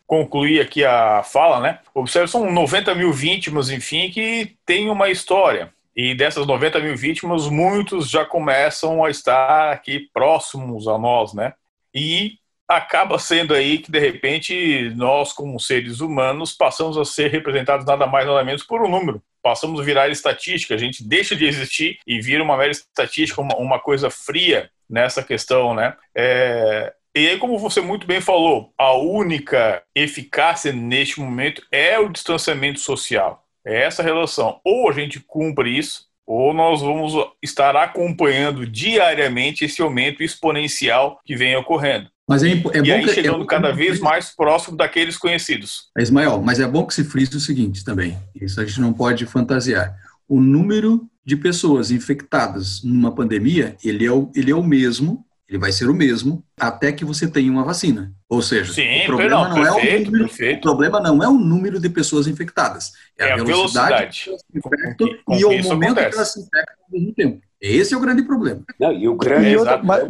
concluir 0.08 0.60
aqui 0.60 0.84
a 0.84 1.24
fala, 1.24 1.60
né? 1.60 1.80
Observe, 1.93 2.28
são 2.28 2.52
90 2.52 2.93
mil 2.96 3.13
vítimas, 3.13 3.69
enfim, 3.69 4.10
que 4.10 4.56
tem 4.65 4.89
uma 4.89 5.10
história. 5.10 5.74
E 5.96 6.15
dessas 6.15 6.48
90 6.48 6.80
mil 6.80 6.98
vítimas, 6.98 7.48
muitos 7.48 8.10
já 8.10 8.26
começam 8.26 9.06
a 9.06 9.12
estar 9.12 9.72
aqui 9.72 10.10
próximos 10.12 10.88
a 10.88 10.98
nós, 10.98 11.34
né? 11.34 11.54
E 11.93 12.38
acaba 12.67 13.19
sendo 13.19 13.54
aí 13.54 13.78
que, 13.78 13.91
de 13.91 14.00
repente, 14.00 14.91
nós, 14.96 15.32
como 15.32 15.60
seres 15.60 16.00
humanos, 16.00 16.54
passamos 16.54 16.98
a 16.98 17.06
ser 17.06 17.30
representados 17.30 17.86
nada 17.86 18.08
mais 18.08 18.26
nada 18.26 18.43
menos 18.43 18.63
por 18.63 18.82
um 18.82 18.89
número. 18.89 19.22
Passamos 19.43 19.80
a 19.80 19.84
virar 19.84 20.10
estatística, 20.10 20.74
a 20.74 20.78
gente 20.78 21.04
deixa 21.08 21.36
de 21.36 21.46
existir 21.46 22.00
e 22.08 22.19
vira 22.19 22.41
uma 22.41 22.58
mera 22.58 22.72
estatística, 22.72 23.41
uma, 23.41 23.56
uma 23.58 23.80
coisa 23.80 24.10
fria 24.10 24.72
nessa 24.89 25.22
questão, 25.22 25.76
né? 25.76 25.96
É, 26.15 26.93
e 27.15 27.28
aí, 27.28 27.38
como 27.38 27.60
você 27.60 27.80
muito 27.80 28.08
bem 28.08 28.19
falou, 28.19 28.73
a 28.78 28.95
única 28.97 29.84
eficácia 29.93 30.73
neste 30.73 31.19
momento 31.19 31.62
é 31.71 31.99
o 31.99 32.10
distanciamento 32.10 32.80
social. 32.80 33.45
É 33.65 33.84
essa 33.84 34.02
relação. 34.02 34.60
Ou 34.65 34.89
a 34.89 34.93
gente 34.93 35.19
cumpre 35.19 35.78
isso, 35.78 36.08
ou 36.26 36.54
nós 36.54 36.82
vamos 36.82 37.13
estar 37.41 37.76
acompanhando 37.76 38.65
diariamente 38.65 39.63
esse 39.63 39.82
aumento 39.82 40.23
exponencial 40.23 41.19
que 41.23 41.36
vem 41.36 41.56
ocorrendo. 41.56 42.10
Mas 42.28 42.41
é, 42.41 42.52
é 42.52 42.82
e 42.84 42.91
aí 42.91 43.08
chegando 43.10 43.43
é 43.43 43.47
cada 43.47 43.71
vez 43.71 43.99
mais 43.99 44.34
próximo 44.36 44.76
daqueles 44.78 45.17
conhecidos. 45.17 45.89
É, 45.97 46.02
Ismael, 46.02 46.41
mas 46.41 46.60
é 46.60 46.67
bom 46.67 46.86
que 46.86 46.93
se 46.93 47.04
frise 47.04 47.36
o 47.36 47.39
seguinte 47.39 47.84
também, 47.84 48.17
isso 48.34 48.60
a 48.60 48.65
gente 48.65 48.80
não 48.80 48.93
pode 48.93 49.26
fantasiar. 49.26 49.95
O 50.28 50.39
número 50.39 51.08
de 51.26 51.36
pessoas 51.36 51.91
infectadas 51.91 52.82
numa 52.84 53.13
pandemia, 53.13 53.76
ele 53.84 54.06
é 54.06 54.12
o, 54.12 54.32
ele 54.36 54.52
é 54.52 54.56
o 54.56 54.63
mesmo 54.63 55.26
ele 55.54 55.60
vai 55.60 55.72
ser 55.72 55.88
o 55.88 55.94
mesmo 55.94 56.44
até 56.60 56.92
que 56.92 57.06
você 57.06 57.28
tenha 57.28 57.52
uma 57.52 57.63
vacina. 57.63 58.12
Ou 58.28 58.42
seja, 58.42 58.74
Sim, 58.74 59.04
o, 59.04 59.06
problema 59.06 59.48
não, 59.48 59.56
não 59.56 59.76
perfeito, 59.76 59.88
é 59.88 60.00
o, 60.00 60.12
número, 60.12 60.26
o 60.26 60.62
problema 60.62 61.00
não 61.00 61.24
é 61.24 61.28
o 61.28 61.34
número 61.34 61.80
de 61.80 61.89
pessoas 61.89 62.26
infectadas, 62.26 62.92
é, 63.20 63.28
é 63.28 63.34
a 63.34 63.36
velocidade, 63.36 64.32
velocidade. 64.52 65.24
e 65.30 65.46
o 65.46 65.63
momento 65.63 66.00
acontece. 66.00 66.10
que 66.10 66.16
elas 66.16 66.34
se 66.34 66.39
infectam 66.39 66.76
ao 66.86 66.92
mesmo 66.92 67.13
tempo. 67.13 67.42
Esse 67.62 67.94
é 67.94 67.98
o 67.98 68.00
grande 68.00 68.24
problema. 68.24 68.63
Não, 68.80 68.92
e 68.92 69.08
o 69.08 69.16
grande, 69.16 69.56
mas, 69.84 70.04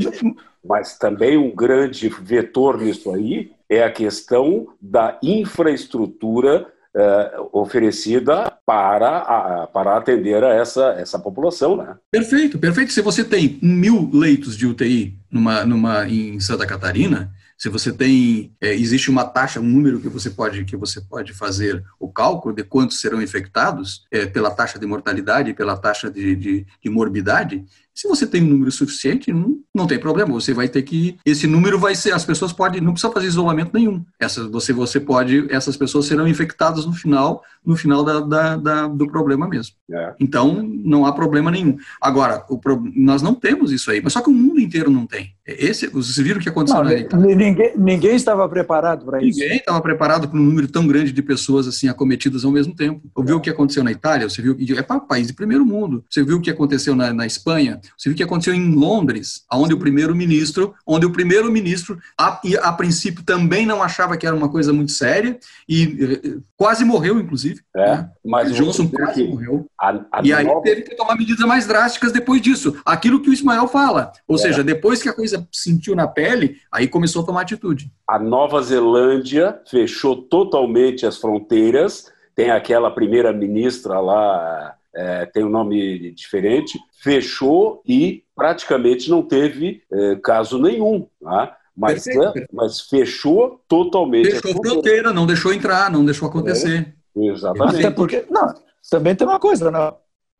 mas 0.66 0.98
também 0.98 1.38
um 1.38 1.54
grande 1.54 2.08
vetor 2.08 2.80
nisso 2.80 3.14
aí 3.14 3.52
é 3.70 3.84
a 3.84 3.92
questão 3.92 4.70
da 4.82 5.20
infraestrutura 5.22 6.73
uh, 6.96 7.50
oferecida 7.52 8.52
para, 8.66 9.18
a, 9.18 9.68
para 9.68 9.98
atender 9.98 10.44
a 10.44 10.54
essa, 10.54 10.96
essa 10.98 11.20
população. 11.20 11.78
Né? 11.78 11.96
Perfeito, 12.12 12.58
perfeito. 12.58 12.94
Se 12.94 13.02
você 13.02 13.24
tem 13.24 13.60
mil 13.62 14.10
leitos 14.14 14.58
de 14.58 14.66
UTI 14.66 15.18
numa, 15.32 15.66
numa, 15.66 16.08
em 16.08 16.40
Santa 16.40 16.66
Catarina, 16.66 17.32
se 17.58 17.70
você 17.70 17.94
tem, 17.94 18.54
é, 18.60 18.74
existe 18.74 19.10
uma 19.10 19.24
taxa, 19.24 19.60
um 19.60 19.64
número 19.64 20.00
que 20.02 20.10
você 20.10 20.30
pode 20.30 20.66
que 20.66 20.76
você 20.76 21.00
pode 21.00 21.34
fazer 21.34 21.84
o 22.00 22.12
cálculo 22.12 22.54
de 22.54 22.64
quantos 22.64 23.00
serão 23.00 23.22
infectados 23.22 24.06
é, 24.12 24.26
pela 24.26 24.52
taxa 24.52 24.78
de 24.78 24.86
mortalidade 24.86 25.54
pela 25.54 25.78
taxa 25.78 26.10
de, 26.10 26.36
de, 26.36 26.66
de 26.82 26.90
morbidade, 26.90 27.64
se 27.94 28.08
você 28.08 28.26
tem 28.26 28.44
um 28.44 28.48
número 28.48 28.72
suficiente, 28.72 29.32
não, 29.32 29.60
não 29.74 29.88
tem 29.88 29.98
problema. 29.98 30.32
Você 30.34 30.54
vai 30.54 30.70
ter 30.70 30.84
que. 30.84 31.18
Esse 31.26 31.48
número 31.48 31.80
vai 31.80 31.96
ser. 31.96 32.14
As 32.14 32.24
pessoas 32.24 32.54
podem. 32.54 32.80
Não 32.80 32.94
precisa 32.94 33.12
fazer 33.12 33.28
isolamento 33.28 33.72
nenhum. 33.74 34.06
Essas, 34.20 34.48
você, 34.48 34.72
você 34.72 35.00
pode. 35.00 35.48
Essas 35.50 35.76
pessoas 35.76 36.06
serão 36.06 36.28
infectadas 36.28 36.86
no 36.86 36.94
final, 36.94 37.44
no 37.66 37.76
final 37.76 38.04
da, 38.04 38.20
da, 38.20 38.56
da 38.56 38.88
do 38.88 39.08
problema 39.08 39.48
mesmo. 39.48 39.76
É. 39.92 40.14
Então, 40.20 40.62
não 40.64 41.06
há 41.06 41.12
problema 41.12 41.50
nenhum. 41.50 41.78
Agora, 42.00 42.46
o, 42.50 42.60
nós 42.96 43.22
não 43.22 43.34
temos 43.34 43.72
isso 43.72 43.90
aí, 43.90 44.02
mas 44.02 44.14
só 44.14 44.22
que 44.22 44.30
o 44.30 44.34
mundo 44.34 44.60
inteiro 44.60 44.92
não 44.92 45.08
tem. 45.08 45.34
Esse, 45.46 45.88
vocês 45.88 46.16
viram 46.26 46.40
o 46.40 46.42
que 46.42 46.48
aconteceu 46.48 46.82
não, 46.82 46.90
na 46.90 46.94
Itália? 46.94 47.36
Ninguém, 47.36 47.74
ninguém 47.78 48.16
estava 48.16 48.48
preparado 48.48 49.06
para 49.06 49.22
isso. 49.22 49.40
Ninguém 49.40 49.58
estava 49.58 49.82
preparado 49.82 50.30
para 50.30 50.40
um 50.40 50.44
número 50.44 50.70
tão 50.70 50.88
grande 50.88 51.12
de 51.12 51.22
pessoas 51.22 51.68
assim 51.68 51.90
acometidas 51.90 52.46
ao 52.46 52.52
mesmo 52.52 52.74
tempo. 52.74 53.02
Você 53.14 53.26
viu 53.26 53.38
o 53.38 53.42
que 53.42 53.50
aconteceu 53.50 53.84
na 53.84 53.92
Itália? 53.92 54.30
Você 54.30 54.42
viu 54.42 54.56
é 54.78 54.82
para 54.82 55.02
país 55.02 55.28
de 55.28 55.34
primeiro 55.34 55.66
mundo. 55.66 56.06
Você 56.10 56.24
viu 56.24 56.38
o 56.38 56.42
que 56.42 56.50
aconteceu 56.50 56.96
na, 56.96 57.12
na 57.14 57.26
Espanha? 57.26 57.82
Você 57.98 58.08
viu 58.08 58.14
o 58.14 58.16
que 58.16 58.24
aconteceu 58.24 58.54
em 58.54 58.74
Londres, 58.74 59.44
onde 59.52 59.74
o 59.74 59.78
primeiro-ministro, 59.78 60.74
onde 60.88 61.06
o 61.06 61.12
primeiro-ministro 61.12 62.00
a, 62.18 62.40
a, 62.62 62.72
princípio 62.72 63.24
também 63.24 63.66
não 63.66 63.84
achava 63.84 64.16
que 64.16 64.26
era 64.26 64.36
uma 64.36 64.48
coisa 64.48 64.72
muito 64.72 64.94
séria 64.94 65.38
e 65.68 66.22
eh, 66.24 66.38
quase 66.56 66.86
morreu, 66.86 67.20
inclusive. 67.20 67.60
É, 67.76 67.98
né? 67.98 68.10
mas 68.26 68.52
o 68.52 68.54
Johnson 68.54 68.88
quase 68.88 69.24
morreu. 69.26 69.68
A, 69.80 69.90
a 70.12 70.22
e 70.24 70.32
aí 70.32 70.46
nova... 70.46 70.62
teve 70.62 70.84
que 70.84 70.96
tomar 70.96 71.18
medidas 71.18 71.46
mais 71.46 71.68
drásticas 71.68 72.14
depois 72.14 72.42
disso. 72.42 72.78
Aquilo 72.86 73.22
que 73.22 73.30
o 73.30 73.34
Ismael 73.34 73.68
fala, 73.68 74.14
ou 74.26 74.38
é. 74.38 74.40
seja, 74.40 74.64
depois 74.64 75.02
que 75.02 75.10
a 75.10 75.14
coisa 75.14 75.33
coisa 75.34 75.48
sentiu 75.52 75.96
na 75.96 76.08
pele, 76.08 76.58
aí 76.72 76.88
começou 76.88 77.24
a 77.24 77.26
tomar 77.26 77.42
atitude. 77.42 77.92
A 78.08 78.20
Nova 78.20 78.62
Zelândia 78.62 79.60
fechou 79.70 80.16
totalmente 80.16 81.06
as 81.06 81.18
fronteiras, 81.18 82.12
tem 82.36 82.52
aquela 82.52 82.92
primeira-ministra 82.92 84.00
lá, 84.00 84.76
é, 84.96 85.26
tem 85.26 85.44
um 85.44 85.50
nome 85.50 86.12
diferente, 86.12 86.80
fechou 87.02 87.82
e 87.86 88.24
praticamente 88.36 89.10
não 89.10 89.22
teve 89.24 89.84
é, 89.92 90.16
caso 90.18 90.60
nenhum. 90.60 91.08
Tá? 91.22 91.58
Mas, 91.76 92.06
é, 92.08 92.48
mas 92.52 92.82
fechou 92.82 93.62
totalmente. 93.68 94.32
Fechou 94.32 94.52
a 94.52 94.68
fronteira, 94.68 95.14
não 95.14 95.26
deixou 95.26 95.54
entrar, 95.54 95.92
não 95.92 96.06
deixou 96.06 96.28
acontecer. 96.28 96.94
É, 97.18 97.26
exatamente. 97.26 97.80
Até 97.80 97.92
porque, 97.92 98.26
não, 98.30 98.54
também 98.90 99.16
tem 99.16 99.28
uma 99.28 99.40
coisa, 99.40 99.72
não. 99.72 99.96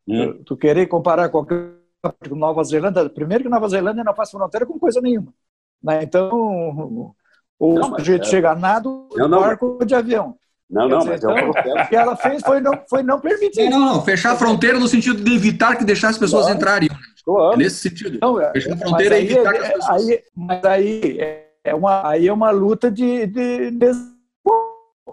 Hum. 0.06 0.42
Tu 0.44 0.56
querer 0.56 0.86
comparar 0.86 1.30
qualquer 1.30 1.83
Nova 2.30 2.64
Zelândia, 2.64 3.08
primeiro 3.08 3.44
que 3.44 3.50
Nova 3.50 3.68
Zelândia 3.68 4.04
não 4.04 4.14
faz 4.14 4.30
fronteira 4.30 4.66
com 4.66 4.78
coisa 4.78 5.00
nenhuma. 5.00 5.32
Né? 5.82 6.02
Então, 6.02 7.14
o 7.58 7.74
não, 7.74 7.98
sujeito 7.98 8.22
é... 8.22 8.30
chega 8.30 8.54
nado 8.54 9.08
no 9.14 9.28
barco 9.28 9.78
de 9.84 9.94
avião. 9.94 10.36
Não, 10.68 10.88
não, 10.88 11.04
mas 11.04 11.22
então, 11.22 11.50
o 11.50 11.88
que 11.88 11.94
ela 11.94 12.16
fez 12.16 12.42
foi 12.42 12.60
não, 12.60 12.72
foi 12.88 13.02
não 13.02 13.20
permitir. 13.20 13.68
Não, 13.68 13.78
não, 13.78 14.02
fechar 14.02 14.32
a 14.32 14.36
fronteira 14.36 14.78
no 14.78 14.88
sentido 14.88 15.22
de 15.22 15.34
evitar 15.34 15.76
que 15.76 15.84
deixasse 15.84 16.14
as 16.14 16.18
pessoas 16.18 16.44
claro. 16.44 16.56
entrarem. 16.56 16.88
Claro. 17.24 17.54
É 17.54 17.56
nesse 17.58 17.76
sentido. 17.76 18.18
Não, 18.20 18.40
é, 18.40 18.50
fechar 18.52 18.72
a 18.72 18.76
fronteira 18.78 19.18
e 19.18 19.24
evitar 19.24 19.54
é, 19.54 19.58
que 19.58 19.64
as 19.64 19.72
pessoas... 19.72 20.08
Aí, 20.08 20.22
mas 20.34 20.64
aí 20.64 21.18
é, 21.62 21.74
uma, 21.74 22.08
aí 22.08 22.28
é 22.28 22.32
uma 22.32 22.50
luta 22.50 22.90
de... 22.90 23.26
de, 23.26 23.70
de... 23.72 23.92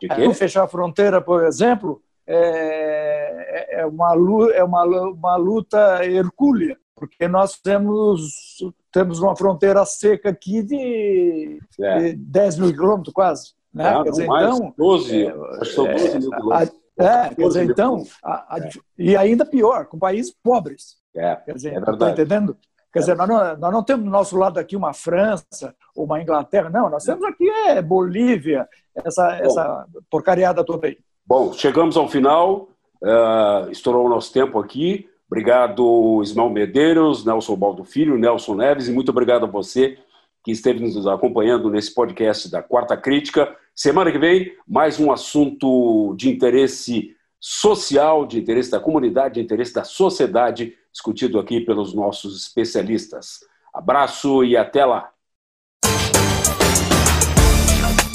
de 0.01 0.33
fechar 0.33 0.63
a 0.63 0.67
fronteira, 0.67 1.21
por 1.21 1.43
exemplo, 1.43 2.01
é, 2.25 3.81
é, 3.81 3.85
uma, 3.85 4.13
é 4.53 4.63
uma, 4.63 4.83
uma 4.85 5.35
luta 5.35 6.05
hercúlea 6.05 6.77
porque 7.01 7.27
nós 7.27 7.59
temos, 7.59 8.59
temos 8.91 9.19
uma 9.19 9.35
fronteira 9.35 9.83
seca 9.87 10.29
aqui 10.29 10.61
de, 10.61 11.59
é. 11.79 11.99
de 11.99 12.13
10 12.13 12.59
mil 12.59 12.71
quilômetros 12.71 13.11
quase. 13.11 13.53
Né? 13.73 13.89
Ah, 13.89 14.03
quer 14.03 14.11
dizer, 14.11 14.27
mais, 14.27 14.55
então, 14.55 14.73
12, 14.77 15.25
é, 15.25 15.35
acho 15.59 15.73
são 15.73 15.85
12 15.85 16.19
mil 16.19 16.29
quilômetros. 16.29 16.79
É, 16.99 17.29
quer 17.33 17.47
dizer, 17.47 17.63
então, 17.71 18.03
a, 18.23 18.55
a, 18.55 18.59
é. 18.59 18.69
e 18.99 19.17
ainda 19.17 19.43
pior, 19.43 19.87
com 19.87 19.97
países 19.97 20.31
pobres. 20.43 20.97
É, 21.15 21.35
quer 21.37 21.55
dizer, 21.55 21.73
é 21.73 21.91
Está 21.91 22.11
entendendo? 22.11 22.55
Quer 22.93 22.99
dizer, 22.99 23.15
nós 23.15 23.27
não, 23.27 23.57
nós 23.57 23.73
não 23.73 23.83
temos 23.83 24.05
do 24.05 24.11
nosso 24.11 24.37
lado 24.37 24.59
aqui 24.59 24.75
uma 24.75 24.93
França, 24.93 25.73
uma 25.95 26.21
Inglaterra, 26.21 26.69
não, 26.69 26.87
nós 26.87 27.03
temos 27.03 27.23
aqui 27.23 27.49
é 27.49 27.81
Bolívia, 27.81 28.69
essa, 28.93 29.27
Bom, 29.37 29.43
essa 29.43 29.87
porcariada 30.07 30.63
toda 30.63 30.85
aí. 30.85 30.99
Bom, 31.25 31.51
chegamos 31.51 31.97
ao 31.97 32.07
final, 32.07 32.67
uh, 33.01 33.71
estourou 33.71 34.05
o 34.05 34.09
nosso 34.09 34.31
tempo 34.31 34.59
aqui. 34.59 35.09
Obrigado, 35.31 36.19
Ismael 36.21 36.49
Medeiros, 36.49 37.23
Nelson 37.23 37.55
Baldo 37.55 37.85
Filho, 37.85 38.17
Nelson 38.17 38.53
Neves, 38.53 38.89
e 38.89 38.91
muito 38.91 39.11
obrigado 39.11 39.45
a 39.45 39.49
você 39.49 39.97
que 40.43 40.51
esteve 40.51 40.81
nos 40.81 41.07
acompanhando 41.07 41.69
nesse 41.69 41.93
podcast 41.93 42.51
da 42.51 42.61
Quarta 42.61 42.97
Crítica. 42.97 43.55
Semana 43.73 44.11
que 44.11 44.19
vem, 44.19 44.51
mais 44.67 44.99
um 44.99 45.09
assunto 45.09 46.13
de 46.17 46.29
interesse 46.29 47.15
social, 47.39 48.25
de 48.25 48.39
interesse 48.39 48.69
da 48.69 48.81
comunidade, 48.81 49.35
de 49.35 49.39
interesse 49.39 49.73
da 49.73 49.85
sociedade, 49.85 50.73
discutido 50.91 51.39
aqui 51.39 51.61
pelos 51.61 51.93
nossos 51.93 52.35
especialistas. 52.35 53.39
Abraço 53.73 54.43
e 54.43 54.57
até 54.57 54.83
lá. 54.83 55.11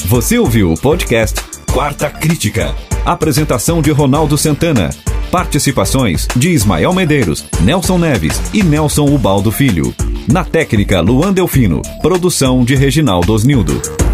Você 0.07 0.39
ouviu 0.39 0.71
o 0.71 0.79
podcast 0.79 1.41
Quarta 1.73 2.11
Crítica. 2.11 2.75
Apresentação 3.07 3.81
de 3.81 3.91
Ronaldo 3.91 4.37
Santana. 4.37 4.91
Participações 5.37 6.27
de 6.35 6.49
Ismael 6.49 6.95
Medeiros, 6.95 7.45
Nelson 7.61 7.99
Neves 7.99 8.41
e 8.55 8.63
Nelson 8.63 9.05
Ubaldo 9.05 9.53
Filho. 9.53 9.95
Na 10.27 10.43
técnica, 10.43 11.03
Luan 11.03 11.31
Delfino. 11.31 11.83
Produção 12.01 12.65
de 12.65 12.75
Reginaldo 12.75 13.35
Osnildo. 13.35 14.06